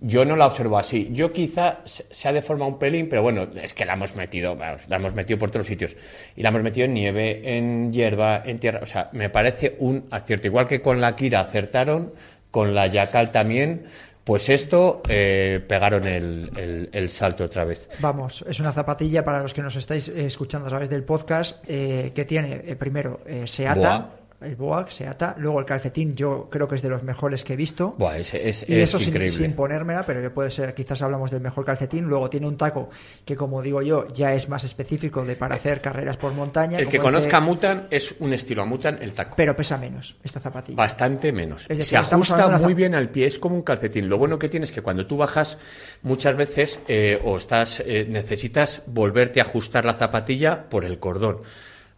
Yo 0.06 0.24
no 0.26 0.36
la 0.36 0.46
observo 0.46 0.76
así. 0.76 1.08
Yo 1.12 1.32
quizá 1.32 1.78
se 1.86 2.28
ha 2.28 2.32
deformado 2.32 2.70
un 2.72 2.78
pelín, 2.78 3.08
pero 3.08 3.22
bueno, 3.22 3.48
es 3.60 3.72
que 3.72 3.86
la 3.86 3.94
hemos 3.94 4.14
metido, 4.16 4.54
la 4.54 4.96
hemos 4.96 5.14
metido 5.14 5.38
por 5.38 5.50
todos 5.50 5.66
sitios. 5.66 5.96
Y 6.36 6.42
la 6.42 6.50
hemos 6.50 6.62
metido 6.62 6.84
en 6.84 6.92
nieve, 6.94 7.56
en 7.56 7.92
hierba, 7.92 8.42
en 8.44 8.58
tierra. 8.58 8.80
O 8.82 8.86
sea, 8.86 9.08
me 9.12 9.30
parece 9.30 9.76
un 9.78 10.04
acierto. 10.10 10.46
Igual 10.46 10.68
que 10.68 10.82
con 10.82 11.00
la 11.00 11.16
Kira 11.16 11.40
acertaron, 11.40 12.12
con 12.50 12.74
la 12.74 12.86
Yakal 12.86 13.30
también. 13.30 13.86
Pues 14.24 14.48
esto 14.48 15.02
eh, 15.08 15.62
pegaron 15.68 16.06
el, 16.06 16.50
el- 16.56 16.88
el 16.92 17.08
salto 17.10 17.44
otra 17.44 17.64
vez. 17.64 17.88
Vamos, 18.00 18.44
es 18.48 18.58
una 18.60 18.72
zapatilla 18.72 19.22
para 19.24 19.42
los 19.42 19.52
que 19.52 19.62
nos 19.62 19.76
estáis 19.76 20.08
eh, 20.08 20.26
escuchando 20.26 20.66
a 20.66 20.70
través 20.70 20.88
del 20.90 21.04
podcast 21.04 21.62
eh, 21.66 22.12
que 22.14 22.24
tiene 22.24 22.62
eh, 22.66 22.76
primero 22.76 23.20
eh, 23.26 23.46
se 23.46 23.68
ata. 23.68 24.10
El 24.40 24.56
boa 24.56 24.86
se 24.90 25.06
ata, 25.06 25.34
luego 25.38 25.58
el 25.60 25.64
calcetín 25.64 26.14
yo 26.14 26.48
creo 26.50 26.68
que 26.68 26.74
es 26.76 26.82
de 26.82 26.88
los 26.88 27.02
mejores 27.02 27.44
que 27.44 27.54
he 27.54 27.56
visto. 27.56 27.94
Buah, 27.98 28.18
es, 28.18 28.34
es- 28.34 28.68
Y 28.68 28.74
es 28.76 28.88
eso 28.90 28.98
sin, 28.98 29.08
increíble. 29.08 29.36
sin 29.36 29.52
ponérmela, 29.54 30.04
pero 30.04 30.32
puede 30.34 30.50
ser, 30.50 30.74
quizás 30.74 31.00
hablamos 31.02 31.30
del 31.30 31.40
mejor 31.40 31.64
calcetín. 31.64 32.04
Luego 32.04 32.28
tiene 32.28 32.46
un 32.46 32.56
taco 32.56 32.90
que, 33.24 33.36
como 33.36 33.62
digo 33.62 33.80
yo, 33.82 34.06
ya 34.08 34.34
es 34.34 34.48
más 34.48 34.64
específico 34.64 35.24
de 35.24 35.36
para 35.36 35.54
hacer 35.54 35.80
carreras 35.80 36.16
por 36.16 36.32
montaña. 36.34 36.78
El 36.78 36.88
que 36.88 36.98
conozca 36.98 37.40
Mutan 37.40 37.86
es 37.90 38.14
un 38.18 38.32
estilo 38.32 38.62
a 38.62 38.64
Mutan 38.66 38.98
el 39.00 39.12
taco. 39.12 39.34
Pero 39.36 39.56
pesa 39.56 39.78
menos 39.78 40.16
esta 40.22 40.40
zapatilla. 40.40 40.76
Bastante 40.76 41.32
menos. 41.32 41.62
Es 41.62 41.78
decir, 41.78 41.84
Se 41.84 41.96
ajusta 41.96 42.58
muy 42.58 42.74
bien 42.74 42.94
al 42.94 43.08
pie, 43.10 43.26
es 43.26 43.38
como 43.38 43.54
un 43.56 43.62
calcetín. 43.62 44.08
Lo 44.08 44.18
bueno 44.18 44.38
que 44.38 44.48
tienes 44.48 44.70
es 44.70 44.74
que 44.74 44.82
cuando 44.82 45.06
tú 45.06 45.16
bajas, 45.16 45.56
muchas 46.02 46.36
veces 46.36 46.78
eh, 46.88 47.20
o 47.24 47.36
estás 47.36 47.82
eh, 47.86 48.06
necesitas 48.08 48.82
volverte 48.86 49.40
a 49.40 49.44
ajustar 49.44 49.84
la 49.84 49.94
zapatilla 49.94 50.64
por 50.68 50.84
el 50.84 50.98
cordón. 50.98 51.38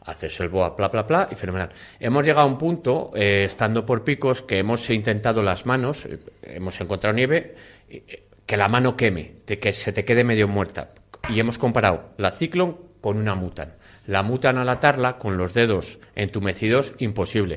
Haces 0.07 0.39
el 0.41 0.49
boa, 0.49 0.71
bla, 0.71 0.89
bla, 0.89 1.03
bla, 1.03 1.29
y 1.31 1.35
fenomenal. 1.35 1.71
Hemos 1.99 2.25
llegado 2.25 2.47
a 2.47 2.49
un 2.49 2.57
punto, 2.59 3.11
eh, 3.15 3.43
estando 3.45 3.85
por 3.85 4.05
picos, 4.05 4.43
que 4.43 4.59
hemos 4.59 4.89
intentado 4.91 5.43
las 5.43 5.67
manos, 5.67 6.07
eh, 6.07 6.19
hemos 6.43 6.81
encontrado 6.81 7.15
nieve, 7.15 7.55
eh, 7.91 8.23
que 8.47 8.57
la 8.57 8.69
mano 8.69 8.97
queme, 8.97 9.33
de 9.47 9.59
que 9.59 9.73
se 9.73 9.93
te 9.93 10.05
quede 10.05 10.23
medio 10.23 10.47
muerta. 10.47 10.91
Y 11.29 11.41
hemos 11.41 11.59
comparado 11.59 12.11
la 12.19 12.31
Ciclone 12.31 12.77
con 13.01 13.19
una 13.19 13.35
Mutan. 13.35 13.75
La 14.07 14.23
Mutan 14.23 14.59
al 14.59 14.69
atarla, 14.69 15.19
con 15.19 15.37
los 15.37 15.53
dedos 15.55 15.99
entumecidos, 16.15 16.95
imposible. 16.99 17.57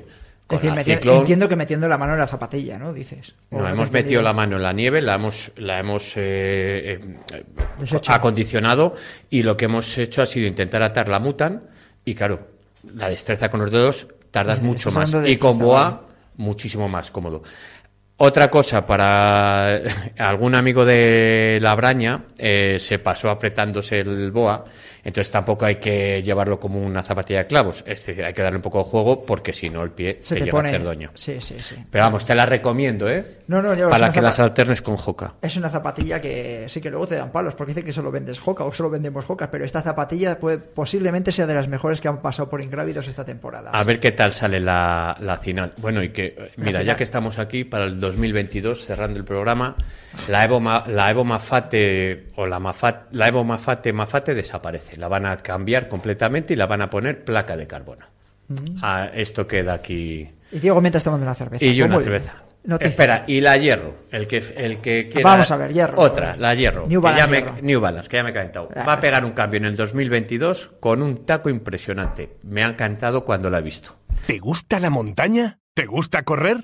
Es 0.50 0.60
decir, 0.60 0.74
la 0.74 0.82
Ciclone- 0.84 1.20
entiendo 1.20 1.48
que 1.48 1.56
metiendo 1.56 1.88
la 1.88 2.00
mano 2.00 2.14
en 2.14 2.20
la 2.20 2.26
zapatilla, 2.28 2.80
¿no? 2.80 2.92
Dices. 2.92 3.36
No, 3.52 3.70
hemos 3.70 3.92
metido 3.92 4.24
la 4.24 4.34
mano 4.34 4.56
en 4.56 4.64
la 4.64 4.74
nieve, 4.74 5.04
la 5.04 5.14
hemos, 5.14 5.52
la 5.58 5.78
hemos 5.78 6.16
acondicionado 8.08 8.96
y 9.30 9.44
lo 9.44 9.56
que 9.56 9.66
hemos 9.66 9.96
hecho 10.00 10.24
ha 10.24 10.26
sido 10.26 10.48
intentar 10.48 10.82
atar 10.82 11.10
la 11.10 11.20
mutan 11.20 11.70
y 12.10 12.16
claro, 12.16 12.40
la 12.96 13.08
destreza 13.10 13.50
con 13.50 13.60
los 13.60 13.72
dedos 13.72 14.08
tardas 14.32 14.62
mucho 14.62 14.92
más 14.92 15.14
y 15.28 15.38
con 15.38 15.60
boa 15.60 16.06
muchísimo 16.38 16.90
más 16.90 17.12
cómodo. 17.12 17.44
Otra 18.22 18.52
cosa, 18.52 18.86
para 18.86 19.80
algún 20.18 20.54
amigo 20.54 20.84
de 20.84 21.58
la 21.62 21.74
braña 21.74 22.26
eh, 22.38 22.76
se 22.78 23.00
pasó 23.00 23.30
apretándose 23.30 24.02
el 24.02 24.32
boa, 24.32 24.66
entonces 25.06 25.32
tampoco 25.32 25.64
hay 25.64 25.78
que 25.78 26.22
llevarlo 26.22 26.60
como 26.60 26.82
una 26.82 27.02
zapatilla 27.02 27.40
de 27.40 27.48
clavos, 27.48 27.82
es 27.88 28.06
decir, 28.06 28.26
hay 28.26 28.34
que 28.34 28.42
darle 28.42 28.58
un 28.58 28.62
poco 28.62 28.80
de 28.80 28.84
juego 28.84 29.22
porque 29.22 29.54
si 29.54 29.70
no 29.70 29.84
el 29.84 29.92
pie 29.92 30.18
Se 30.20 30.36
te, 30.36 30.48
pone. 30.48 30.68
a 30.68 30.72
hacer 30.74 30.86
daño. 30.86 31.12
Sí, 31.14 31.40
sí, 31.40 31.56
sí. 31.60 31.76
Pero 31.90 32.04
vamos, 32.04 32.26
te 32.26 32.36
la 32.36 32.46
recomiendo, 32.46 33.10
¿eh? 33.10 33.38
No, 33.48 33.62
no, 33.62 33.90
Para 33.90 34.12
que 34.12 34.22
las 34.22 34.40
alternes 34.42 34.82
con 34.82 34.98
Joca. 34.98 35.36
Es 35.42 35.56
una 35.56 35.70
zapatilla 35.70 36.22
que 36.22 36.66
sí 36.68 36.82
que 36.82 36.90
luego 36.90 37.08
te 37.08 37.16
dan 37.16 37.32
palos, 37.32 37.56
porque 37.56 37.72
dicen 37.72 37.86
que 37.86 37.94
solo 37.94 38.12
vendes 38.12 38.40
Hoka 38.46 38.66
o 38.66 38.74
solo 38.74 38.90
vendemos 38.90 39.30
Hocas, 39.30 39.48
pero 39.50 39.64
esta 39.64 39.82
zapatilla 39.82 40.40
puede, 40.40 40.58
posiblemente 40.58 41.32
sea 41.32 41.48
de 41.48 41.54
las 41.54 41.70
mejores 41.70 42.02
que 42.02 42.10
han 42.10 42.22
pasado 42.22 42.50
por 42.50 42.62
Ingrávidos 42.62 43.08
esta 43.08 43.26
temporada. 43.26 43.72
A 43.72 43.84
ver 43.86 44.02
qué 44.02 44.12
tal 44.12 44.34
sale 44.34 44.60
la, 44.60 45.16
la 45.22 45.38
final. 45.38 45.72
Bueno, 45.78 46.04
y 46.04 46.10
que, 46.10 46.26
eh, 46.26 46.52
mira, 46.58 46.84
ya 46.84 46.98
que 46.98 47.04
estamos 47.04 47.40
aquí, 47.40 47.64
para 47.64 47.86
el 47.86 48.00
2022, 48.18 48.86
cerrando 48.86 49.18
el 49.20 49.26
programa, 49.26 49.76
la 50.28 50.44
Evo, 50.44 50.60
Ma- 50.60 50.84
la 50.88 51.10
Evo 51.10 51.24
Mafate 51.24 52.28
o 52.36 52.46
la, 52.48 52.60
Mafat, 52.60 53.14
la 53.14 53.28
Evo 53.28 53.44
Mafate 53.44 53.94
Mafate 53.94 54.34
desaparece. 54.34 54.98
La 54.98 55.08
van 55.08 55.26
a 55.26 55.38
cambiar 55.38 55.88
completamente 55.88 56.54
y 56.54 56.58
la 56.58 56.66
van 56.66 56.82
a 56.82 56.90
poner 56.90 57.24
placa 57.24 57.56
de 57.56 57.68
carbono. 57.68 58.06
Ah, 58.82 59.10
esto 59.14 59.46
queda 59.48 59.74
aquí. 59.74 60.28
Y 60.52 60.60
Diego 60.60 60.82
mientras 60.82 61.04
tomando 61.04 61.26
una 61.26 61.36
cerveza. 61.36 61.64
Y 61.64 61.74
yo 61.76 61.86
una 61.86 62.00
cerveza. 62.00 62.34
Noticia. 62.64 62.90
Espera, 62.90 63.24
y 63.26 63.40
la 63.40 63.56
hierro, 63.56 63.94
el 64.12 64.28
que, 64.28 64.38
el 64.58 64.80
que 64.80 65.08
quiera. 65.08 65.30
Vamos 65.30 65.50
a 65.50 65.56
ver, 65.58 65.72
hierro. 65.72 65.98
Otra, 66.02 66.36
la 66.36 66.54
hierro. 66.54 66.88
New 66.88 67.00
que 67.00 67.04
Balance 67.06 67.22
ya 67.26 67.32
me- 67.32 67.38
hierro. 67.38 67.56
New 67.62 67.80
Balance, 67.80 68.10
que 68.10 68.18
ya 68.18 68.24
me 68.24 68.32
he 68.32 68.34
calentado. 68.34 68.70
Va 68.88 68.94
a 68.94 69.00
pegar 69.00 69.24
un 69.24 69.32
cambio 69.32 69.60
en 69.60 69.66
el 69.66 69.76
2022 69.78 70.72
con 70.82 71.02
un 71.02 71.26
taco 71.26 71.50
impresionante. 71.50 72.38
Me 72.44 72.64
ha 72.64 72.68
encantado 72.68 73.24
cuando 73.24 73.50
la 73.50 73.60
he 73.60 73.62
visto. 73.62 73.96
¿Te 74.26 74.40
gusta 74.40 74.80
la 74.82 74.90
montaña? 74.90 75.60
¿Te 75.74 75.86
gusta 75.86 76.24
correr? 76.24 76.64